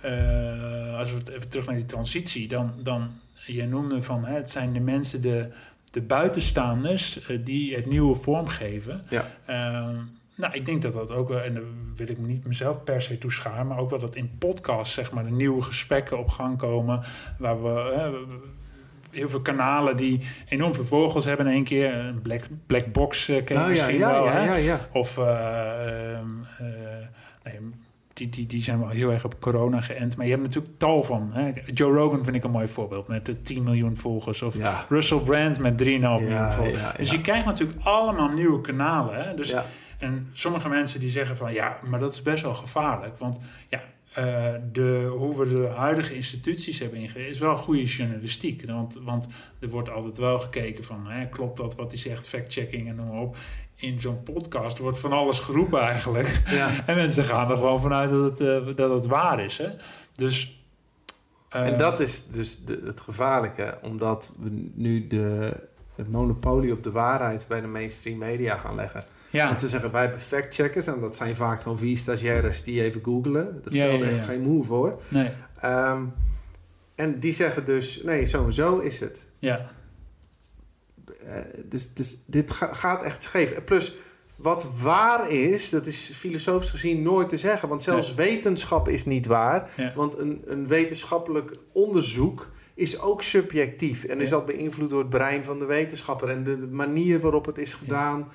[0.02, 3.10] eh, als we het even terug naar die transitie, dan, dan
[3.46, 5.48] je noemde van, hè, het zijn de mensen, de,
[5.92, 9.02] de buitenstaanders, eh, die het nieuwe vormgeven.
[9.10, 9.26] Ja.
[9.46, 9.96] Ehm,
[10.36, 11.64] nou, ik denk dat dat ook wel, en daar
[11.96, 15.12] wil ik me niet mezelf per se toescharen, maar ook wel dat in podcasts, zeg
[15.12, 17.04] maar, de nieuwe gesprekken op gang komen,
[17.38, 18.26] waar we-
[19.14, 21.94] heel veel kanalen die enorm veel vogels hebben in één keer.
[21.94, 24.76] Een black, black box eh, ken je Oh, ja, misschien ja, wel, ja, hè?
[24.92, 25.26] Of eh,
[26.14, 26.66] ehm, eh,
[27.44, 27.60] nee,
[28.14, 30.18] die, die, die zijn wel heel erg op corona geënt.
[30.18, 31.30] Maar je hebt natuurlijk tal van.
[31.34, 31.52] Hè?
[31.66, 34.42] Joe Rogan vind ik een mooi voorbeeld met de 10 miljoen volgers.
[34.42, 34.86] Of Ja.
[34.90, 36.98] Russell Brand met 3,5 miljoen volgers.
[36.98, 39.26] Dus je krijgt natuurlijk allemaal nieuwe kanalen.
[39.26, 39.36] Hè?
[39.36, 39.66] Dus, Ja.
[40.04, 43.18] En sommige mensen die zeggen van ja, maar dat is best wel gevaarlijk.
[43.18, 43.40] Want
[43.70, 43.82] ja,
[44.14, 48.66] eh, de, hoe we de huidige instituties hebben ingericht, is wel goede journalistiek.
[48.66, 49.28] Want, want
[49.60, 53.08] er wordt altijd wel gekeken van, hè, klopt dat wat hij zegt, fact-checking en noem
[53.08, 53.38] maar op.
[53.76, 56.42] In zo'n podcast wordt van alles geroepen eigenlijk.
[56.46, 56.72] Ja.
[56.88, 59.58] En mensen gaan er gewoon vanuit dat het, eh, dat het waar is.
[59.58, 59.70] Hè?
[60.16, 60.66] Dus,
[61.50, 65.54] En dat is dus de, het gevaarlijke, omdat we nu de,
[65.96, 69.04] het monopolie op de waarheid bij de mainstream media gaan leggen.
[69.30, 72.84] ja, En ze zeggen wij hebben factcheckers en dat zijn vaak gewoon vier stagiaires die
[72.84, 73.62] even googlen.
[73.64, 75.02] Dat stelt ja, echt geen moe voor.
[75.08, 75.30] nee,
[75.60, 76.06] Ehm,
[76.96, 79.26] en die zeggen dus, nee, zo en zo is het.
[79.40, 79.72] ja,
[81.26, 81.36] Eh,
[81.66, 83.52] dus, dus dit ga- gaat echt scheef.
[83.52, 83.94] En plus,
[84.36, 87.70] wat waar is, dat is filosofisch gezien nooit te zeggen.
[87.70, 89.72] Want zelfs wetenschap is niet waar.
[89.96, 94.04] Want een, een wetenschappelijk onderzoek is ook subjectief.
[94.04, 96.30] En is dat beïnvloed door het brein van de wetenschapper.
[96.30, 98.28] En de, de manier waarop het is gedaan.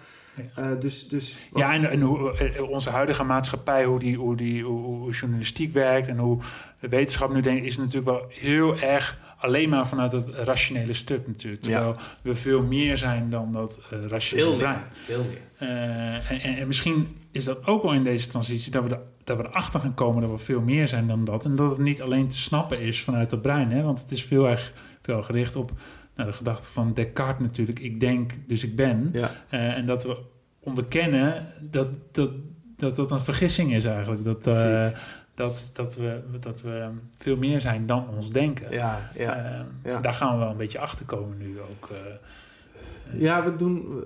[0.55, 0.62] Ja.
[0.62, 4.64] Eh, dus, dus, Ja, en, en hoe eh, onze huidige maatschappij, hoe, die, hoe, die,
[4.64, 6.41] hoe, hoe journalistiek werkt en hoe
[6.80, 11.26] de wetenschap nu denkt, is natuurlijk wel heel erg alleen maar vanuit het rationele stuk
[11.26, 11.62] natuurlijk.
[11.62, 14.74] Terwijl we veel meer zijn dan dat eh rationele veel brein.
[14.74, 14.84] meer.
[14.93, 15.68] Veel meer.
[15.68, 19.37] Eh, en, en, en misschien is dat ook wel in deze transitie dat we, dat
[19.37, 21.45] we erachter gaan komen dat we veel meer zijn dan dat.
[21.45, 23.70] En dat het niet alleen te snappen is vanuit het brein.
[23.70, 23.83] Hè?
[23.83, 25.72] Want het is veel erg veel gericht op
[26.14, 27.79] nou, de gedachte van Descartes natuurlijk.
[27.79, 29.09] Ik denk, dus ik ben.
[29.12, 29.31] Ja.
[29.49, 30.16] Eh, en dat we
[30.61, 32.31] onderkennen dat dat,
[32.76, 34.24] dat dat een vergissing is eigenlijk.
[34.24, 34.89] Dat, eh,
[35.35, 38.72] dat, dat, we, dat we veel meer zijn dan ons denken.
[38.72, 39.37] Ja, ja.
[39.37, 39.61] Eh,
[39.93, 40.01] ja.
[40.01, 44.05] Daar gaan we wel een beetje achter komen nu ook, eh, ja, we doen,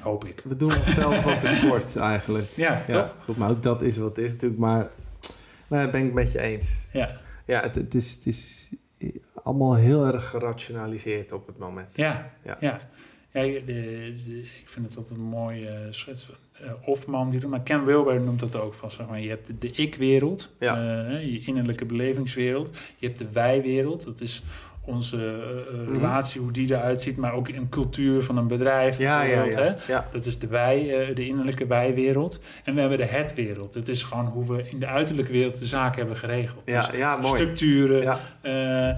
[0.00, 0.40] hoop ik.
[0.44, 2.48] we doen onszelf wat tekort eigenlijk.
[2.56, 3.14] Ja, Ja, toch?
[3.24, 4.60] goed, maar ook dat is wat het is natuurlijk.
[4.60, 4.88] Maar
[5.68, 6.86] nou, dat ben ik met je eens.
[6.92, 8.70] Ja, Ja, het, het, is, het is
[9.42, 11.96] allemaal heel erg gerationaliseerd op het moment.
[11.96, 12.56] ja, Ja.
[12.60, 12.80] ja.
[13.32, 13.40] ja.
[13.42, 16.28] de, de- ik vind het altijd een mooie uh, schets.
[16.62, 19.50] Uh, Hofman, die doet, maar Ken Wilber noemt dat ook van, zeg maar, je hebt
[19.60, 21.04] de, ik-wereld, Ja.
[21.06, 22.76] eh, je innerlijke belevingswereld.
[22.98, 24.42] Je hebt de wij-wereld, dat is
[24.84, 25.92] onze uh, Mhm.
[25.92, 28.98] relatie, hoe die eruit ziet, maar ook een cultuur van een bedrijf.
[28.98, 30.08] Ja, ja.
[30.12, 32.40] Dat is de wij, uh, de innerlijke wij-wereld.
[32.64, 33.72] En we hebben de het-wereld.
[33.74, 36.62] Dat is gewoon hoe we in de uiterlijke wereld de zaken hebben geregeld.
[36.64, 37.34] Ja, Dus ja, mooi.
[37.34, 38.18] Structuren, Ja.
[38.40, 38.96] eh, eh,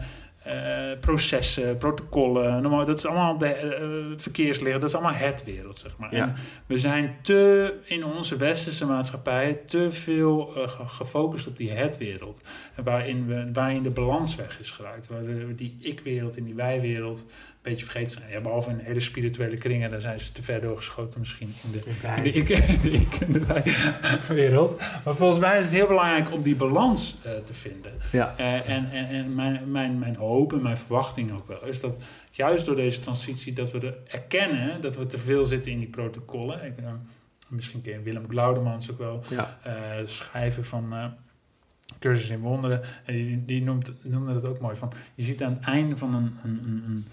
[1.00, 2.62] processen, protocollen.
[2.62, 4.80] Dat is allemaal de uh, verkeerslicht.
[4.80, 6.14] Dat is allemaal het wereld, zeg maar.
[6.14, 6.26] Ja.
[6.28, 6.34] En
[6.66, 10.52] we zijn te, in onze westerse maatschappij, te veel
[10.86, 12.40] gefocust op die het-wereld.
[12.84, 15.08] Waarin, we, waarin de balans weg is geraakt.
[15.08, 17.26] Waar de, die ik-wereld en die wij-wereld
[17.64, 18.30] beetje vergeten zijn.
[18.30, 21.54] Ja, behalve in hele spirituele kringen, daar zijn ze te ver doorgeschoten misschien.
[21.62, 22.46] In de, in de ik,
[22.82, 24.78] de ik en de wij-wereld.
[25.04, 27.92] Maar volgens mij is het heel belangrijk om die balans uh, te vinden.
[28.12, 28.34] Ja.
[28.38, 31.98] Uh, en en, en mijn, mijn, mijn hoop en mijn verwachting ook wel is dat
[32.30, 35.88] juist door deze transitie dat we er erkennen dat we te veel zitten in die
[35.88, 36.64] protocollen.
[36.64, 36.86] Ik, uh,
[37.48, 39.58] misschien ken je Willem Glaudemans ook wel, ja.
[40.06, 41.14] schrijver van
[41.98, 42.82] Cursus in Wonderen.
[43.04, 44.92] En die, die noemt, noemde dat ook mooi van.
[45.14, 47.06] Je ziet aan het einde van een, een, een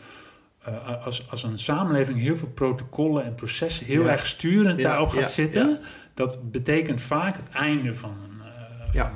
[0.70, 4.10] uh, als, als een samenleving heel veel protocollen en processen heel Ja.
[4.12, 5.80] erg sturend Ja, daarop gaat zitten,
[6.14, 8.38] dat betekent vaak het einde van een.
[8.38, 9.12] van Ja.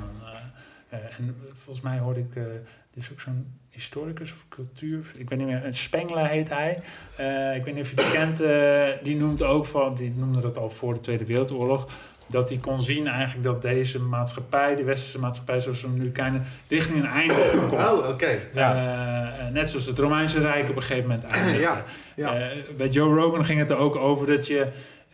[0.90, 2.62] een uh, en volgens mij hoorde ik, er
[2.94, 6.70] is ook zo'n historicus of cultuur, ik weet niet meer, een Spengler heet hij.
[7.56, 8.36] Ik weet niet of je die kent,
[9.04, 11.88] die noemt ook van, die noemde dat al voor de Tweede Wereldoorlog.
[12.26, 16.10] Dat hij kon zien eigenlijk dat deze maatschappij, de westerse maatschappij zoals we hem nu
[16.10, 17.72] kennen, richting een einde komt.
[17.72, 18.38] Oh, oké.
[18.54, 19.48] Ja.
[19.52, 21.58] net zoals het Romeinse Rijk op een gegeven moment eindigde.
[21.58, 22.48] Ja, ja.
[22.76, 24.66] bij Joe Rogan ging het er ook over dat je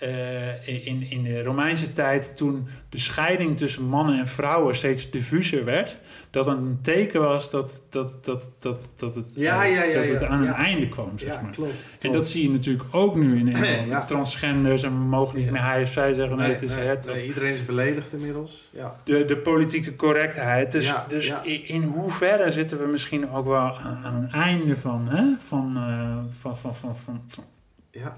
[0.02, 5.64] uh, in, in de Romeinse tijd, toen de scheiding tussen mannen en vrouwen steeds diffuser
[5.64, 5.98] werd,
[6.30, 10.22] dat een teken was dat, dat, dat, dat, dat het, ja, ja, ja, dat het
[10.22, 11.18] aan een einde kwam.
[11.18, 11.50] Zeg maar.
[11.50, 14.06] Klopt, En dat zie je natuurlijk ook nu in Nederland.
[14.06, 17.06] Transgenders en we mogen niet meer hij of zij zeggen, nee, het is het.
[17.06, 18.68] Nee, iedereen is beledigd inmiddels.
[18.70, 18.96] Ja.
[19.04, 20.72] De, de politieke correctheid.
[20.72, 21.32] Dus, dus
[21.64, 25.22] in hoeverre zitten we misschien ook wel aan, aan een einde van, hè?
[25.38, 27.44] Van, uh, van, van, van, van, van
[27.92, 28.16] ja.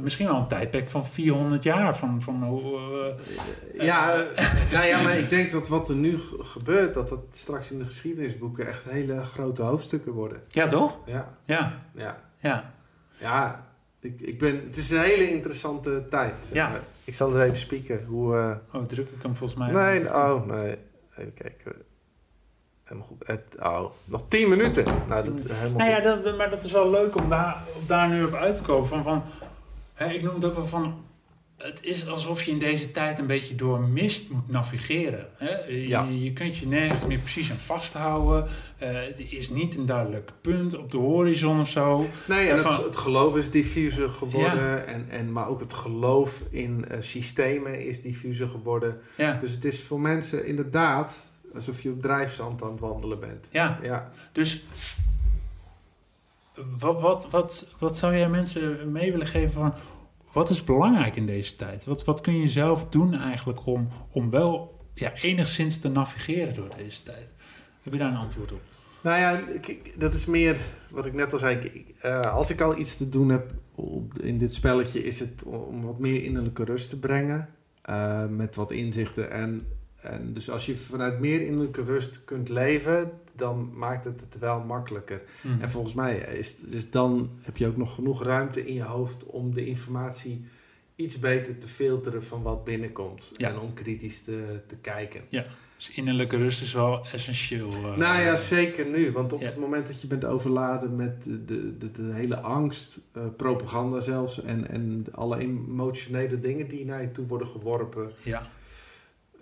[0.00, 1.96] Misschien wel een tijdperk van 400 jaar.
[1.96, 4.24] Van, van, uh, ja,
[4.72, 7.84] nou ja, maar ik denk dat wat er nu gebeurt, dat dat straks in de
[7.84, 10.42] geschiedenisboeken echt hele grote hoofdstukken worden.
[10.48, 10.98] Ja, toch?
[11.06, 11.38] Ja.
[11.44, 11.82] Ja.
[11.94, 12.30] Ja.
[12.36, 12.74] Ja.
[13.18, 13.66] ja
[14.00, 16.34] ik, ik ben, het is een hele interessante tijd.
[16.44, 16.68] Zeg ja.
[16.68, 16.80] Maar.
[17.04, 18.04] Ik zal eens even spieken.
[18.04, 18.56] Hoe, uh...
[18.80, 19.70] Oh, druk ik hem volgens mij.
[19.70, 20.76] Nee, oh, nee.
[21.16, 21.72] Even kijken.
[22.92, 23.26] Helemaal goed.
[23.26, 24.84] Het, oh, nog 10 minuten.
[25.08, 28.08] Nou, dat, helemaal nou ja, dat, maar dat is wel leuk om daar, om daar
[28.08, 28.88] nu op uit te komen.
[28.88, 29.22] Van, van,
[29.94, 31.04] hè, ik noem het ook wel van.
[31.56, 35.28] Het is alsof je in deze tijd een beetje door mist moet navigeren.
[35.36, 35.64] Hè?
[35.64, 36.08] Je, ja.
[36.10, 38.48] je, kunt je nergens meer precies aan vasthouden.
[38.82, 42.06] Uh, er is niet een duidelijk punt op de horizon of zo.
[42.26, 44.86] Nee, en het, het, geloof is diffuser geworden.
[44.86, 49.00] En, en, maar ook het geloof in uh, systemen is diffuser geworden.
[49.16, 49.32] Ja.
[49.40, 53.48] Dus het is voor mensen inderdaad alsof je op drijfzand aan het wandelen bent.
[53.52, 53.78] Ja.
[53.82, 54.10] ja.
[54.32, 54.64] Dus
[56.78, 59.74] wat, wat, wat, wat zou jij mensen mee willen geven van
[60.32, 61.84] wat is belangrijk in deze tijd?
[61.84, 66.68] Wat, wat kun je zelf doen eigenlijk om, om wel ja, enigszins te navigeren door
[66.76, 67.32] deze tijd?
[67.82, 68.60] Heb je daar een antwoord op?
[69.00, 69.40] Nou ja,
[69.98, 70.58] dat is meer
[70.90, 71.84] wat ik net al zei.
[72.04, 73.52] Uh, als ik al iets te doen heb
[74.20, 77.48] in dit spelletje, is het om wat meer innerlijke rust te brengen.
[77.90, 79.30] Uh, met wat inzichten.
[79.30, 79.66] En
[80.02, 84.60] en dus als je vanuit meer innerlijke rust kunt leven, dan maakt het het wel
[84.60, 85.22] makkelijker.
[85.42, 85.60] Mhm.
[85.60, 89.26] En volgens mij is, dus dan heb je ook nog genoeg ruimte in je hoofd
[89.26, 90.44] om de informatie
[90.96, 93.32] iets beter te filteren van wat binnenkomt.
[93.36, 95.20] En om kritisch te, te kijken.
[95.28, 95.44] Ja,
[95.76, 97.68] dus innerlijke rust is wel essentieel.
[97.70, 99.12] Uh, nou ja, zeker nu.
[99.12, 103.22] Want op het moment dat je bent overladen met de, de, de, hele angst, uh,
[103.36, 104.42] propaganda zelfs...
[104.42, 108.12] En, en alle emotionele dingen die naar je toe worden geworpen...
[108.22, 108.50] Ja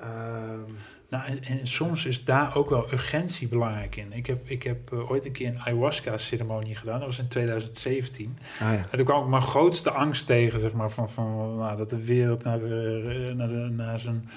[0.00, 0.72] Ehm,
[1.10, 4.12] nou, en, en, soms is daar ook wel urgentie belangrijk in.
[4.12, 6.98] Ik heb, ik heb uh, ooit een keer een ayahuasca-ceremonie gedaan.
[6.98, 8.38] Dat was in 2017.
[8.60, 8.74] Ah, ja.
[8.74, 12.04] En toen kwam ik mijn grootste angst tegen, zeg maar, van, van nou, dat de
[12.04, 14.28] wereld naar, uh, naar, de, naar zijn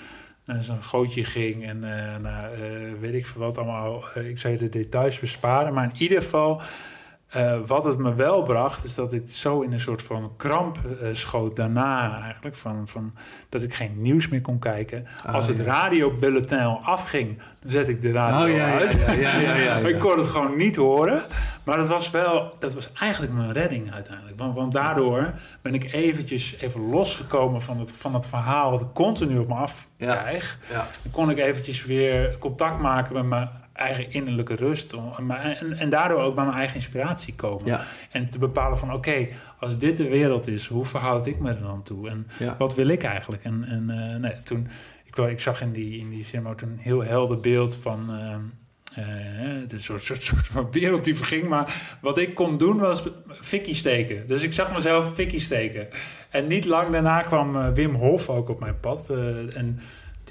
[0.60, 2.56] zo'n gootje ging en uh, nou,
[3.00, 4.04] weet ik veel wat allemaal.
[4.16, 6.62] ik zou je de details besparen, maar in ieder geval
[7.36, 10.78] uh, wat het me wel bracht, is dat ik zo in een soort van kramp
[10.86, 12.56] uh, schoot daarna eigenlijk.
[12.56, 13.14] Van, van,
[13.50, 15.06] dat ik geen nieuws meer kon kijken.
[15.28, 15.64] Oh, Als het ja.
[15.64, 19.06] radiobulletin afging, dan zet ik de radio oh, ja, uit.
[19.20, 21.24] Ja, ik kon het gewoon niet horen.
[21.64, 24.38] Maar dat was wel, dat was eigenlijk mijn redding uiteindelijk.
[24.40, 28.94] Want, want daardoor ben ik eventjes even losgekomen van het, van het verhaal wat ik
[28.94, 30.60] continu op me af krijg.
[30.72, 34.94] Dan kon ik eventjes weer contact maken met mijn eigen innerlijke rust.
[35.18, 37.80] En, en daardoor ook bij mijn eigen inspiratie komen.
[38.12, 39.28] En te bepalen van oké,
[39.60, 42.10] als dit de wereld is, hoe verhoud ik me er dan toe?
[42.10, 43.44] En wat wil ik eigenlijk?
[43.44, 44.68] En, en uh, nee, toen,
[45.04, 48.10] ik, ik zag in die, in die cinema een heel helder beeld van...
[48.10, 48.36] Uh,
[49.00, 51.48] uh, de soort, soort, soort van wereld die verging.
[51.48, 54.28] Maar wat ik kon doen was fikkie steken.
[54.28, 55.88] Dus ik zag mezelf fikkie steken.
[56.30, 59.10] En niet lang daarna kwam Wim Hof ook op mijn pad.
[59.56, 59.80] en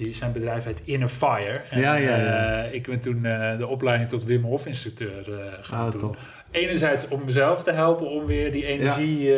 [0.02, 1.62] die, zijn bedrijf heet Inner Fire.
[1.70, 2.64] En, ja, ja, ja.
[2.64, 6.16] Uh, ik ben toen uh, de opleiding tot Wim Hof instructeur uh, gaan oh, doen.
[6.50, 9.34] Enerzijds om mezelf te helpen om weer die energie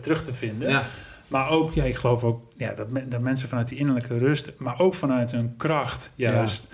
[0.00, 0.82] terug te vinden.
[1.28, 4.78] Maar ook, ja, ik geloof ook ja, dat, dat mensen vanuit die innerlijke rust, maar
[4.78, 6.68] ook vanuit hun kracht juist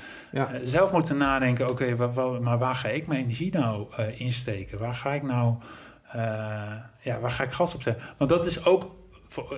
[0.63, 4.79] zelf moeten nadenken: oké, okay, maar waar ga ik mijn energie nou insteken?
[4.79, 5.55] Waar ga ik nou,
[7.01, 8.05] ja, waar ga ik gas op zetten?
[8.17, 8.95] Want dat is ook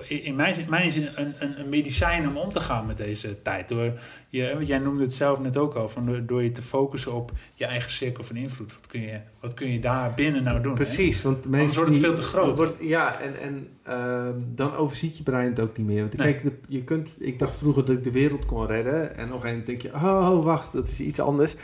[0.07, 3.67] in mijn, mijn zin een, een, een, medicijn om om te gaan met deze tijd.
[3.67, 3.99] Door
[4.29, 7.31] je, jij noemde het zelf net ook al, van door, door, je te focussen op
[7.55, 8.73] je eigen cirkel van invloed.
[8.73, 10.73] Wat kun je, wat kun je daar binnen nou doen?
[10.73, 11.29] Precies, hè?
[11.29, 11.77] want mensen.
[11.77, 12.73] wordt het veel te groot.
[12.79, 16.01] ja, en, en uh, dan overziet je brein het ook niet meer.
[16.01, 19.15] Want kijk, je kunt, ik dacht vroeger dat ik de wereld kon redden.
[19.15, 21.55] En nog een denk je, oh, wacht, dat is iets anders.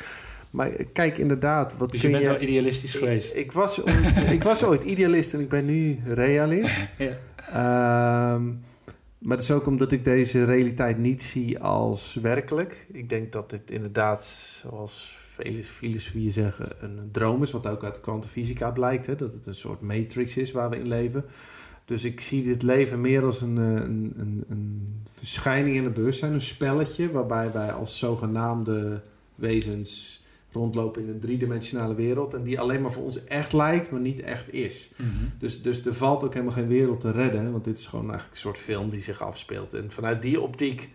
[0.56, 1.78] Maar kijk inderdaad.
[1.78, 3.36] Wat dus je bent wel idealistisch geweest?
[3.36, 6.88] Ik, was ooit, ik was ooit idealist en ik ben nu realist.
[6.98, 7.12] ja.
[7.50, 8.46] Ehm,
[9.20, 12.88] maar dat is ook omdat ik deze realiteit niet zie als werkelijk.
[12.92, 17.52] Ik denk dat dit inderdaad, zoals vele filosofieën zeggen, een droom is.
[17.52, 19.06] Wat ook uit de kwantumfysica blijkt.
[19.06, 21.26] Hè, dat het een soort matrix is waar we in leven.
[21.86, 25.94] Dus ik zie dit leven meer als een, eh, een, een, een verschijning in het
[25.94, 29.04] bewustzijn, een spelletje waarbij wij als zogenaamde
[29.36, 30.24] wezens
[30.56, 34.20] rondlopen in een driedimensionale wereld en die alleen maar voor ons echt lijkt, maar niet
[34.22, 34.92] echt is.
[34.98, 35.10] Mhm.
[35.38, 38.34] Dus, dus er valt ook helemaal geen wereld te redden, want dit is gewoon eigenlijk
[38.34, 39.74] een soort film die zich afspeelt.
[39.74, 40.90] En vanuit die optiek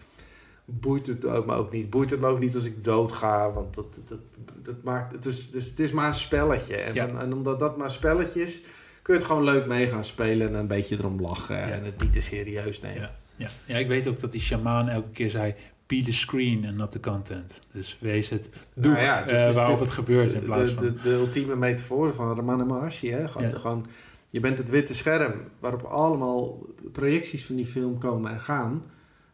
[0.65, 1.91] boeit het ook me ook niet.
[1.91, 4.21] Boeit het me ook niet als ik dood ga, want dat, dat,
[4.63, 6.77] dat maakt het is, dus het is maar een spelletje.
[6.77, 7.09] En, Ja.
[7.09, 8.61] van- en omdat dat maar een spelletje is,
[9.03, 11.69] kun je het gewoon leuk mee gaan spelen en een beetje erom lachen Ja.
[11.69, 13.01] en het niet te serieus nemen.
[13.01, 13.11] Ja.
[13.37, 13.49] Ja.
[13.65, 15.55] ja, ik weet ook dat die shamaan elke keer zei...
[15.91, 17.61] Be the screen and not the content.
[17.73, 20.85] Dus wees het doe Nou ja, eh, de- het gebeurt in plaats de, van...
[20.85, 23.11] de, de ultieme metafoor van Ramana Maharshi.
[23.11, 23.29] Hè?
[23.29, 23.57] Gewoon, Ja.
[23.59, 23.87] gewoon,
[24.31, 26.59] je bent het witte scherm waarop allemaal
[26.93, 28.85] projecties van die film komen en gaan.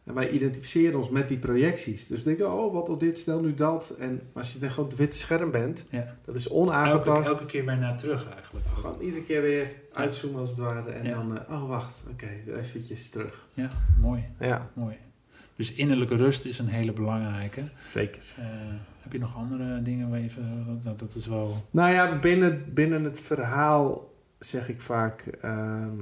[0.03, 2.07] En wij identificeren ons met die projecties.
[2.07, 3.95] Dus denken, oh, wat al dit, stel nu dat.
[3.99, 6.15] En als je dan gewoon het witte scherm bent, Ja.
[6.25, 7.29] dat is Elke, onaangetast.
[7.29, 8.65] elke keer weer naar terug eigenlijk.
[8.79, 10.89] Gewoon iedere keer weer uitzoomen als het ware.
[10.91, 13.47] En dan, eh, oh wacht, oké, weer eventjes terug.
[13.53, 13.69] Ja,
[14.01, 14.97] mooi, Ja, mooi.
[15.57, 17.61] Dus innerlijke rust is een hele belangrijke.
[17.87, 18.23] zeker.
[18.37, 18.45] Eh,
[19.01, 20.25] heb je nog andere dingen waar je...
[20.25, 21.55] even- Dat, dat is wel...
[21.71, 25.95] Nou ja, binnen, binnen het verhaal zeg ik vaak ehm,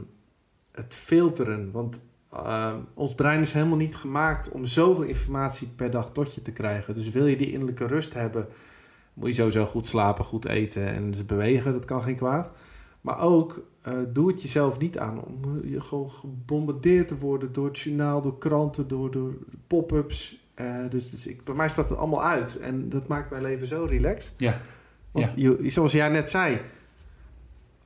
[0.71, 1.71] het filteren.
[1.71, 1.99] Want
[2.31, 6.51] ehm, ons brein is helemaal niet gemaakt om zoveel informatie per dag tot je te
[6.51, 6.93] krijgen.
[6.93, 8.47] Dus wil je die innerlijke rust hebben,
[9.13, 11.71] moet je sowieso goed slapen, goed eten en dus bewegen.
[11.73, 12.51] Dat kan geen kwaad.
[13.05, 17.51] Maar ook, eh, doe het jezelf niet aan om eh, je gewoon gebombardeerd te worden
[17.51, 19.33] door het journaal, door kranten, door, door
[19.67, 20.43] pop-ups.
[20.53, 22.57] Eh, dus dus ik, bij mij staat het allemaal uit.
[22.57, 24.33] En dat maakt mijn leven zo relaxed.
[24.37, 24.61] Ja,
[25.11, 26.61] Want je- zoals jij net zei,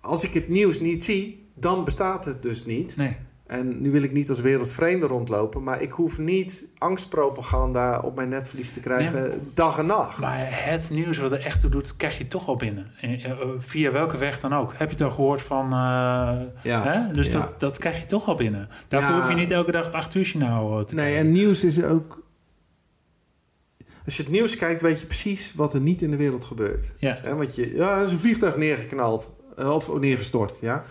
[0.01, 2.95] als ik het nieuws niet zie, dan bestaat het dus niet.
[2.95, 3.17] nee.
[3.49, 8.29] En nu wil ik niet als wereldvreemde rondlopen, maar ik hoef niet angstpropaganda op mijn
[8.29, 10.17] netvlies te krijgen dag en nacht.
[10.17, 12.91] Maar het nieuws wat er echt toe doet, krijg je toch al binnen.
[13.01, 14.73] En, eh, via welke weg dan ook.
[14.77, 15.65] Heb je het al gehoord van...
[15.65, 16.83] eh, ja.
[16.83, 17.13] hè?
[17.13, 17.39] Dus ja.
[17.39, 18.69] dat, dat krijg je toch al binnen.
[18.87, 19.19] Daarvoor Ja.
[19.19, 22.27] hoef je niet elke dag het acht uur eh, te Nee, en nieuws is ook.
[24.05, 26.91] Als je het nieuws kijkt, weet je precies wat er niet in de wereld gebeurt.
[26.97, 30.83] Ja, want je, ja, er is een vliegtuig neergeknald eh, of neergestort, ja.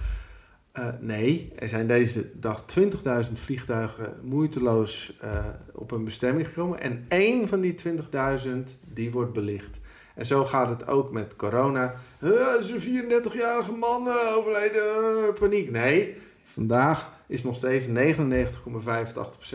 [0.73, 6.81] Eh, nee, er zijn deze dag 20.000 vliegtuigen moeiteloos eh, op een bestemming gekomen.
[6.81, 9.81] En één van die 20.000 die wordt belicht.
[10.19, 11.95] En zo gaat het ook met corona.
[12.19, 15.71] Eh, er is een 34-jarige man eh, overleden, eh, paniek.
[15.71, 17.93] Nee, vandaag is nog steeds 99,85%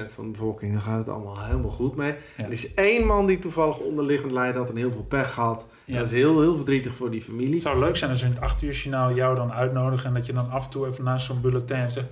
[0.05, 0.73] van de bevolking.
[0.73, 2.15] Dan gaat het allemaal helemaal goed mee.
[2.37, 2.45] Ja.
[2.45, 5.67] Er is één man die toevallig onderliggend lijden had en heel veel pech gehad.
[5.85, 5.97] Ja.
[5.97, 7.53] Dat is heel, heel verdrietig voor die familie.
[7.53, 10.07] Het zou leuk zijn als we in het acht uur journaal jou dan uitnodigen...
[10.07, 12.07] en dat je dan af en toe even naast zo'n bulletin zegt...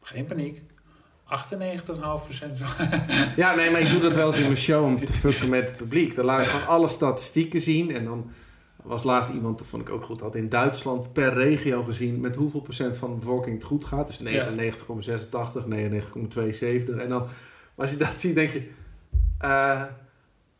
[0.00, 0.60] geen paniek.
[0.60, 0.66] 98,5%
[2.52, 2.88] van...
[3.36, 5.68] Ja, nee, maar ik doe dat wel eens in mijn show om te fucken met
[5.68, 6.14] het publiek.
[6.14, 7.94] Dan laat ik gewoon alle statistieken zien.
[7.94, 8.30] En dan
[8.88, 12.36] was laatst iemand, dat vond ik ook goed, had in Duitsland per regio gezien met
[12.36, 14.06] hoeveel procent van de bevolking het goed gaat.
[14.06, 14.24] Dus 99,86,
[15.68, 16.96] 99,72.
[16.98, 17.26] En dan,
[17.74, 18.68] als je dat ziet, denk je,
[19.38, 19.82] eh,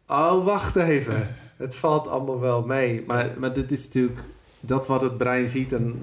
[0.07, 1.29] oh, wacht even.
[1.57, 3.05] Het valt allemaal wel mee.
[3.07, 4.21] Maar, maar dit is natuurlijk
[4.61, 6.03] dat wat het brein ziet en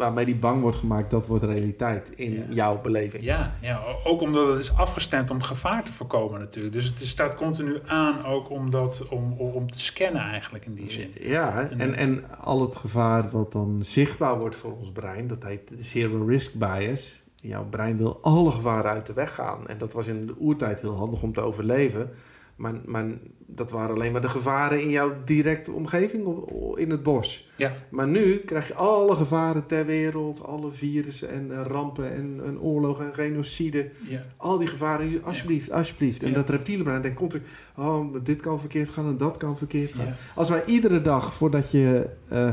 [0.00, 2.42] waarmee die bang wordt gemaakt, dat wordt realiteit in Ja.
[2.48, 3.22] jouw beleving.
[3.22, 6.74] Ja, ja, ook omdat het is afgestemd om gevaar te voorkomen natuurlijk.
[6.74, 10.90] Dus het staat continu aan ook om, dat, om, om te scannen eigenlijk in die
[10.90, 11.10] zin.
[11.20, 15.72] Ja, en, en al het gevaar wat dan zichtbaar wordt voor ons brein, dat heet
[15.76, 17.22] zero risk bias.
[17.40, 19.68] Jouw brein wil alle gevaren uit de weg gaan.
[19.68, 22.10] En dat was in de oertijd heel handig om te overleven.
[22.56, 23.04] Maar, maar
[23.46, 27.48] dat waren alleen maar de gevaren in jouw directe omgeving in het bos.
[27.56, 27.72] Ja.
[27.90, 32.60] Maar nu krijg je alle gevaren ter wereld, alle virussen en eh, rampen en, en
[32.60, 33.90] oorlogen en genocide.
[34.08, 34.22] Ja.
[34.36, 36.22] Al die gevaren, alsjeblieft, alsjeblieft.
[36.22, 36.34] En Ja.
[36.34, 37.42] dat reptiele brein denkt continu,
[37.76, 40.14] oh, dit kan verkeerd gaan en dat kan verkeerd gaan.
[40.34, 42.52] Als wij iedere dag voordat je eh,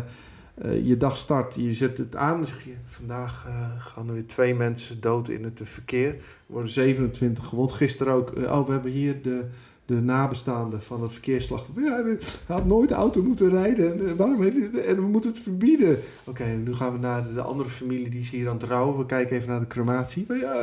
[0.62, 4.14] eh, je dag start, je zet het aan, dan zeg je: Vandaag eh, gaan er
[4.14, 6.08] weer twee mensen dood in het verkeer.
[6.08, 7.72] Er worden 27 gewond.
[7.72, 9.46] Gisteren ook, eh, oh, we hebben hier de,
[9.86, 11.84] de nabestaanden van het verkeersslachtoffer.
[11.84, 14.08] Ja, hij had nooit auto moeten rijden.
[14.08, 16.00] En, waarom heeft hij, en we moeten het verbieden.
[16.24, 18.98] Oké, nu gaan we naar de andere familie die is hier aan het rouwen.
[18.98, 20.26] We kijken even naar de crematie.
[20.28, 20.62] Maar ja,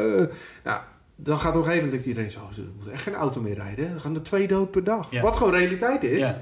[0.65, 0.83] nou,
[1.17, 3.91] dan gaat op een gegeven moment iedereen zo, ze moeten echt geen auto meer rijden.
[3.91, 5.11] Er gaan er twee dood per dag.
[5.11, 5.23] Ja.
[5.23, 6.21] Wat gewoon realiteit is.
[6.21, 6.41] Ja.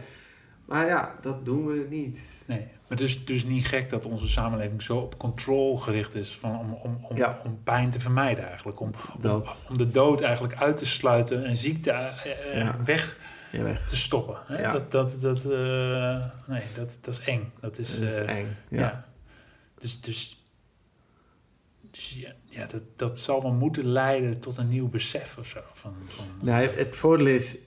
[0.65, 2.21] Maar ja, dat doen we niet.
[2.47, 6.59] Nee, het is dus niet gek dat onze samenleving zo op control gericht is van,
[6.59, 7.40] om, om, om, Ja.
[7.45, 8.80] om pijn te vermijden eigenlijk.
[8.80, 8.90] Om,
[9.22, 12.76] om, om de dood eigenlijk uit te sluiten en ziekte eh, eh, Ja.
[12.84, 13.18] weg
[13.53, 13.86] Ja, weg.
[13.88, 14.36] te stoppen.
[14.47, 14.61] Hè?
[14.61, 14.72] Ja.
[14.72, 17.53] Dat, dat, dat, eh, nee, dat, dat is eng.
[17.61, 18.57] Dat is, Dat is eng.
[18.68, 18.80] ja.
[18.80, 19.05] Ja.
[19.78, 20.45] Dus, dus,
[21.90, 25.61] dus ja, ja dat, dat zal wel moeten leiden tot een nieuw besef of zo.
[25.72, 27.59] Van, van, Nee, het voordeel is,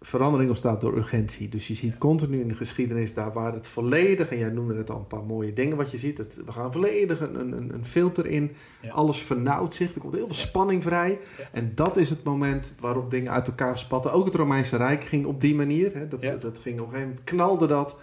[0.00, 1.48] verandering ontstaat door urgentie.
[1.48, 4.90] Dus je ziet continu in de geschiedenis daar waar het volledig, en jij noemde het
[4.90, 7.84] al een paar mooie dingen wat je ziet, het, we gaan volledig een, een, een
[7.84, 8.90] filter in, Ja.
[8.92, 11.10] alles vernauwt zich, er komt heel veel spanning vrij.
[11.38, 11.44] Ja.
[11.52, 14.12] En dat is het moment waarop dingen uit elkaar spatten.
[14.12, 15.94] Ook het Romeinse Rijk ging op die manier.
[15.94, 16.08] Hè.
[16.08, 16.36] Dat, Ja.
[16.36, 17.96] dat ging op een gegeven moment, knalde dat.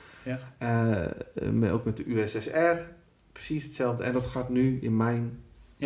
[0.58, 1.06] Eh,
[1.52, 2.78] met- ook met de USSR,
[3.32, 4.04] precies hetzelfde.
[4.04, 5.40] En dat gaat nu in mijn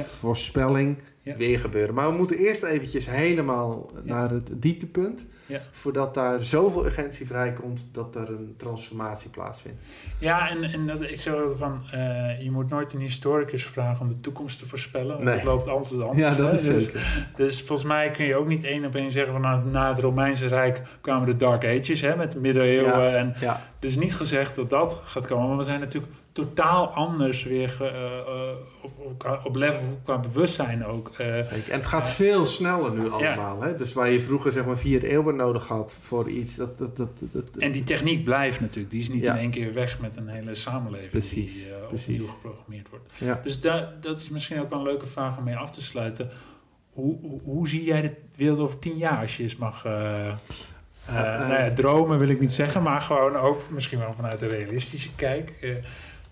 [0.03, 0.97] voorspelling
[1.27, 1.35] Ja.
[1.35, 1.95] weer gebeuren.
[1.95, 4.01] Maar we moeten eerst eventjes helemaal Ja.
[4.13, 5.27] naar het dieptepunt.
[5.45, 5.59] Ja.
[5.71, 9.77] Voordat daar zoveel urgentie vrijkomt dat er een transformatie plaatsvindt.
[10.19, 14.05] Ja, en, en dat, ik zeg altijd van, eh, je moet nooit een historicus vragen
[14.05, 15.11] om de toekomst te voorspellen.
[15.13, 15.33] Want Nee.
[15.35, 16.17] het loopt altijd anders.
[16.19, 16.53] Ja, dat hè.
[16.53, 17.31] is dus, zeker.
[17.35, 19.99] dus volgens mij kun je ook niet één op één zeggen van nou, na het
[19.99, 23.01] Romeinse Rijk kwamen de Dark Ages hè, met de middeleeuwen.
[23.01, 23.15] Ja.
[23.15, 23.35] En
[23.79, 25.47] dus niet gezegd dat dat gaat komen.
[25.47, 30.85] Maar we zijn natuurlijk totaal anders weer eh, eh, op, op, op level qua bewustzijn
[30.85, 31.16] ook.
[31.19, 31.71] Eh, zeker.
[31.71, 33.61] En het gaat veel sneller nu allemaal.
[33.61, 33.75] Hè?
[33.75, 36.55] Dus waar je vroeger zeg maar vier eeuwen nodig had voor iets.
[36.55, 38.91] Dat, dat, dat, dat, En die techniek blijft natuurlijk.
[38.91, 42.27] Die is niet in één keer weg met een hele samenleving Precies, die eh, opnieuw
[42.27, 43.43] geprogrammeerd wordt.
[43.43, 46.29] Dus da, dat is misschien ook wel een leuke vraag om mee af te sluiten.
[46.93, 49.85] Hoe, hoe, hoe zie jij de wereld over tien jaar als je eens mag...
[49.85, 49.91] eh,
[51.07, 55.15] nou ja, dromen wil ik niet zeggen, maar gewoon ook misschien wel vanuit een realistische
[55.15, 55.53] kijk.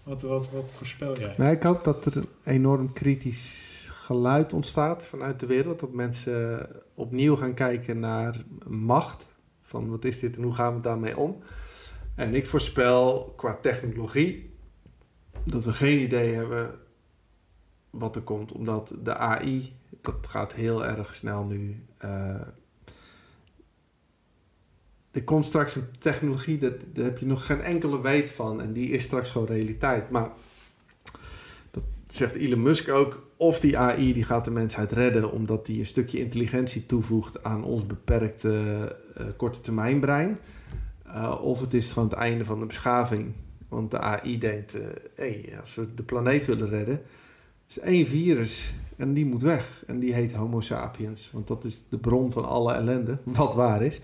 [0.04, 1.34] wat, wat, wat voorspel jij?
[1.38, 5.80] Nou, ik hoop dat er een enorm kritisch geluid ontstaat vanuit de wereld.
[5.80, 9.28] Dat mensen opnieuw gaan kijken naar macht.
[9.62, 11.38] Van wat is dit en hoe gaan we daarmee om?
[12.16, 14.54] En ik voorspel qua technologie
[15.44, 16.80] dat we geen idee hebben
[17.90, 18.52] wat er komt.
[18.52, 21.86] Omdat de AI, dat gaat heel erg snel nu.
[21.98, 22.48] eh,
[25.12, 28.62] er komt straks een technologie, daar, daar heb je nog geen enkele weet van.
[28.62, 30.10] En die is straks gewoon realiteit.
[30.10, 30.32] Maar
[31.72, 33.25] dat zegt Elon Musk ook.
[33.38, 37.64] Of die AI die gaat de mensheid redden omdat die een stukje intelligentie toevoegt aan
[37.64, 40.38] ons beperkte eh, korte termijn brein.
[41.06, 43.34] Eh, of het is gewoon het einde van de beschaving.
[43.70, 47.02] Want de AI denkt, eh hey, als we de planeet willen redden,
[47.68, 49.84] is één virus en die moet weg.
[49.88, 51.32] En die heet Homo sapiens.
[51.34, 54.02] Want dat is de bron van alle ellende, wat waar is.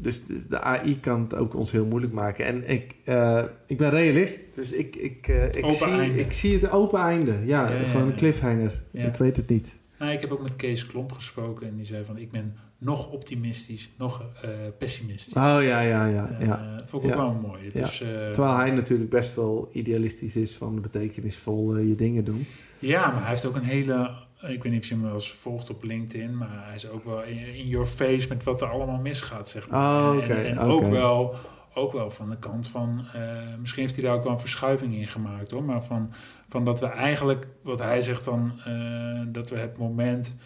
[0.00, 2.44] Dus de AI kan het ook ons heel moeilijk maken.
[2.44, 6.20] En ik, eh, ik ben realist, dus ik, ik, eh, ik, Open zie, einde.
[6.20, 7.32] ik zie het open einde.
[7.32, 8.82] Ja, Ja, ja, gewoon een cliffhanger.
[8.90, 9.06] Ja.
[9.06, 9.78] Ik weet het niet.
[9.98, 13.10] Nou, ik heb ook met Kees Klomp gesproken en die zei van ik ben nog
[13.10, 15.34] optimistisch, nog eh, pessimistisch.
[15.34, 16.36] Oh ja, ja, ja.
[16.40, 16.80] Ja.
[16.86, 17.64] vond ik ook wel mooi.
[17.64, 17.96] Het is,
[18.32, 22.46] Terwijl hij natuurlijk best wel idealistisch is van betekenisvol je dingen doen.
[22.78, 24.10] Ja, maar hij heeft ook een hele.
[24.48, 27.04] Ik weet niet of je hem wel eens volgt op LinkedIn, maar hij is ook
[27.04, 29.80] wel in, in your face met wat er allemaal misgaat, zeg maar.
[30.16, 30.16] Oh,
[30.46, 31.34] En- ook, wel,
[31.74, 33.04] ook wel van de kant van.
[33.14, 33.20] eh,
[33.60, 35.62] misschien heeft hij daar ook wel een verschuiving in gemaakt hoor.
[35.64, 36.12] Maar van,
[36.48, 40.38] van dat we eigenlijk, wat hij zegt dan, eh, dat we het moment.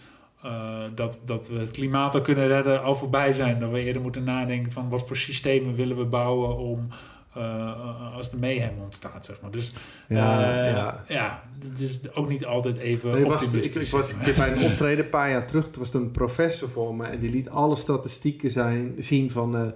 [0.43, 3.59] eh, dat, dat we het klimaat al kunnen redden, al voorbij zijn.
[3.61, 6.89] Dat we eerder moeten nadenken van wat voor systemen willen we bouwen om
[7.35, 9.51] eh, als de mayhem ontstaat, zeg maar.
[9.51, 9.73] Dus
[10.09, 11.05] Ja, eh, ja.
[11.09, 14.65] ja, het is ook niet altijd even Nee, was, ik, was een keer bij een
[14.71, 15.71] optreden een paar jaar terug.
[15.71, 17.05] Toen was er een professor voor me.
[17.05, 19.75] En die liet alle statistieken zijn, zien van de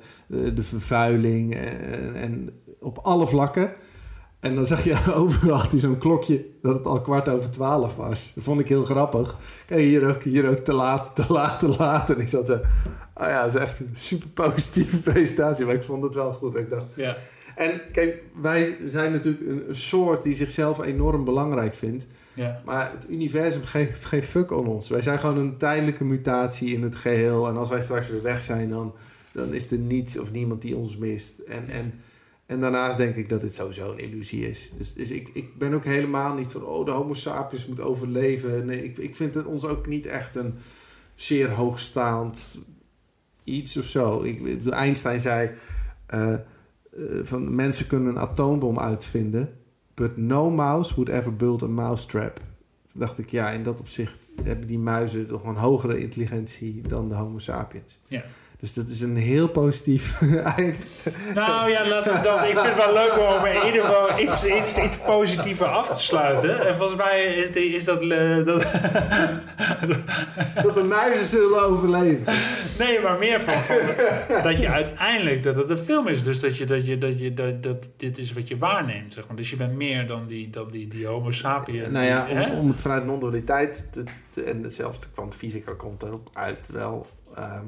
[0.55, 1.55] de vervuiling.
[1.55, 2.51] En, en
[2.81, 3.73] op alle vlakken.
[4.41, 7.97] En dan zag je overal had hij zo'n klokje dat het al kwart over twaalf
[7.97, 8.33] was.
[8.35, 9.37] Dat vond ik heel grappig.
[9.67, 12.11] Kijk, hier ook, hier ook te laat, te laat, te laat.
[12.11, 12.61] En ik zat zo...
[13.15, 15.65] Oh ja, dat is echt een super positieve presentatie.
[15.65, 16.57] Maar ik vond het wel goed.
[16.57, 17.17] Ik dacht, Ja,
[17.57, 22.07] en kijk, wij zijn natuurlijk een, een soort die zichzelf enorm belangrijk vindt.
[22.35, 24.89] ja, Maar het universum geeft geen fuck om ons.
[24.89, 27.49] Wij zijn gewoon een tijdelijke mutatie in het geheel.
[27.49, 28.95] En als wij straks weer weg zijn, dan,
[29.33, 31.39] dan is er niets of niemand die ons mist.
[31.39, 31.95] En, en,
[32.47, 34.73] en daarnaast denk ik dat dit sowieso een illusie is.
[34.77, 38.67] Dus, dus ik, ik ben ook helemaal niet van, oh, de homo sapiens moet overleven.
[38.67, 40.55] Nee, ik, ik vind het ons ook niet echt een
[41.15, 42.65] zeer hoogstaand
[43.45, 44.23] iets of zo.
[44.23, 45.51] Ik, Einstein zei,
[46.07, 46.35] eh,
[46.97, 49.61] eh, van mensen kunnen een atoombom uitvinden...
[49.95, 52.41] But no mouse would ever build a mousetrap.
[52.87, 57.09] Toen dacht ik, ja, in dat opzicht hebben die muizen toch een hogere intelligentie dan
[57.09, 58.01] de Homo sapiens.
[58.09, 58.23] Ja.
[58.63, 60.21] Dus dat is een heel positief.
[61.35, 62.39] Nou ja, laten we dat.
[62.45, 66.01] Ik vind het wel leuk om in ieder geval iets, iets, iets positiever af te
[66.03, 66.67] sluiten.
[66.69, 68.63] En volgens mij is, die, is dat, eh, dat.
[70.63, 72.35] dat de muizen zullen overleven.
[72.79, 76.23] Nee, maar meer van, van dat je uiteindelijk dat het een film is.
[76.25, 79.27] Dus dat je dat je dat je dat, dat dit is wat je waarneemt, zeg
[79.27, 79.37] maar.
[79.37, 81.93] Dus je bent meer dan die dan die, die Homo sapien.
[81.93, 86.03] nou ja, die, om, om het vanuit non-dualiteit, te- te- en zelfs de kwantumfysica komt
[86.03, 87.67] erop uit wel, ehm,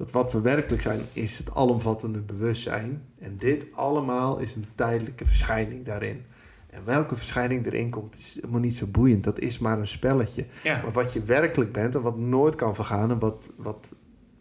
[0.00, 3.02] dat wat we werkelijk zijn, is het alomvattende bewustzijn.
[3.18, 6.24] En dit allemaal is een tijdelijke verschijning daarin.
[6.70, 9.24] En welke verschijning erin komt, is helemaal niet zo boeiend.
[9.24, 10.46] Dat is maar een spelletje.
[10.62, 10.82] ja.
[10.82, 13.92] Maar wat je werkelijk bent en wat nooit kan vergaan en wat, wat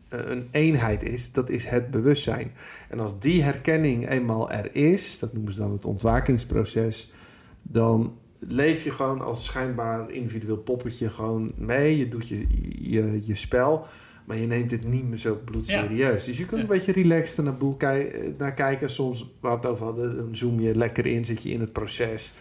[0.10, 2.52] eh, een eenheid is, dat is het bewustzijn.
[2.90, 7.12] En als die herkenning eenmaal er is, dat noemen ze dan het ontwakingsproces,
[7.62, 11.98] dan leef je gewoon als schijnbaar individueel poppetje gewoon mee.
[11.98, 12.46] Je doet je,
[12.92, 13.86] je, je spel.
[14.30, 16.26] Maar je neemt dit niet meer zo bloedserieus.
[16.26, 17.78] Dus je kunt een beetje relaxed naar, boel
[18.38, 18.90] naar kijken.
[18.90, 21.74] Soms, waar we het over hadden, dan zoom je lekker in, zit je in het
[21.74, 22.34] proces.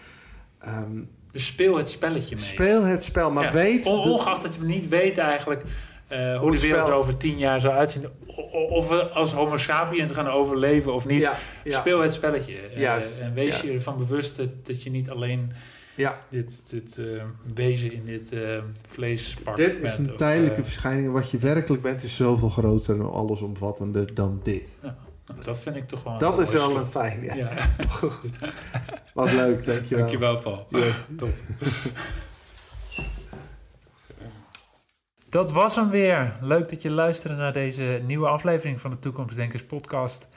[0.66, 2.44] Um, dus speel het spelletje mee.
[2.44, 3.86] Speel het spel, maar weet...
[3.86, 5.62] ongeacht dat we niet weten eigenlijk
[6.12, 8.06] uh, hoe de wereld er over tien jaar zou uitzien.
[8.70, 11.30] Of we als homo sapiens gaan overleven of niet.
[11.64, 12.76] Speel het spelletje.
[12.76, 15.52] Uh, en wees je ervan bewust dat, dat je niet alleen
[15.98, 16.18] ja.
[16.30, 17.22] dit, dit uh,
[17.54, 21.12] wezen in dit uh, vleespak Dit is een tijdelijke verschijning.
[21.12, 24.76] Wat je werkelijk bent is zoveel groter en allesomvattender dan dit.
[24.82, 24.96] Ja.
[25.44, 26.18] Dat vind ik toch wel...
[26.18, 27.34] Dat is wel een fijn, ja.
[27.34, 27.48] ja.
[29.14, 29.98] Was leuk, dankjewel.
[29.98, 30.66] Dankjewel, Paul.
[30.70, 31.06] Yes.
[31.16, 31.28] Top.
[35.28, 36.38] Dat was hem weer.
[36.40, 40.28] Leuk dat je luisterde naar deze nieuwe aflevering van de Toekomstdenkers podcast.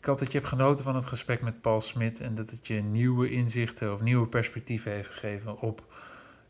[0.00, 2.66] Ik hoop dat je hebt genoten van het gesprek met Paul Smit en dat het
[2.66, 5.84] je nieuwe inzichten of nieuwe perspectieven heeft gegeven op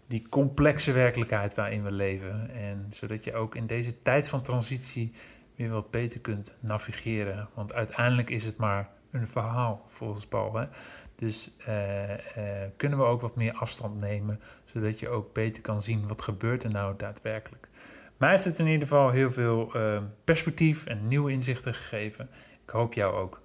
[0.07, 2.51] die complexe werkelijkheid waarin we leven.
[2.51, 5.13] En zodat je ook in deze tijd van transitie
[5.57, 7.49] weer wat beter kunt navigeren.
[7.55, 10.55] Want uiteindelijk is het maar een verhaal, volgens Paul.
[10.55, 10.67] Hè?
[11.15, 11.67] Dus uh,
[12.77, 16.65] kunnen we ook wat meer afstand nemen, zodat je ook beter kan zien wat gebeurt
[16.65, 17.69] er nou daadwerkelijk.
[18.17, 22.31] Mij heeft het in ieder geval heel veel uh, perspectief en nieuwe inzichten gegeven.
[22.71, 23.41] Ik hoop jou ook.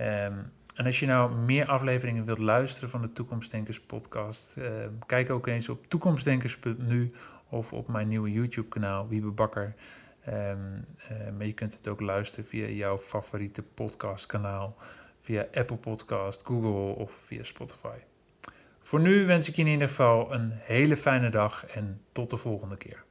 [0.00, 4.66] Um, en als je nou meer afleveringen wilt luisteren van de Toekomstdenkers podcast, uh,
[5.06, 7.12] kijk ook eens op toekomstdenkers.nu
[7.48, 9.74] of op mijn nieuwe YouTube kanaal Wiebe Bakker.
[10.28, 10.86] Um,
[11.36, 14.76] maar je kunt het ook luisteren via jouw favoriete podcastkanaal,
[15.18, 17.96] via Apple Podcast, Google of via Spotify.
[18.80, 22.36] Voor nu wens ik je in ieder geval een hele fijne dag en tot de
[22.36, 23.06] volgende keer.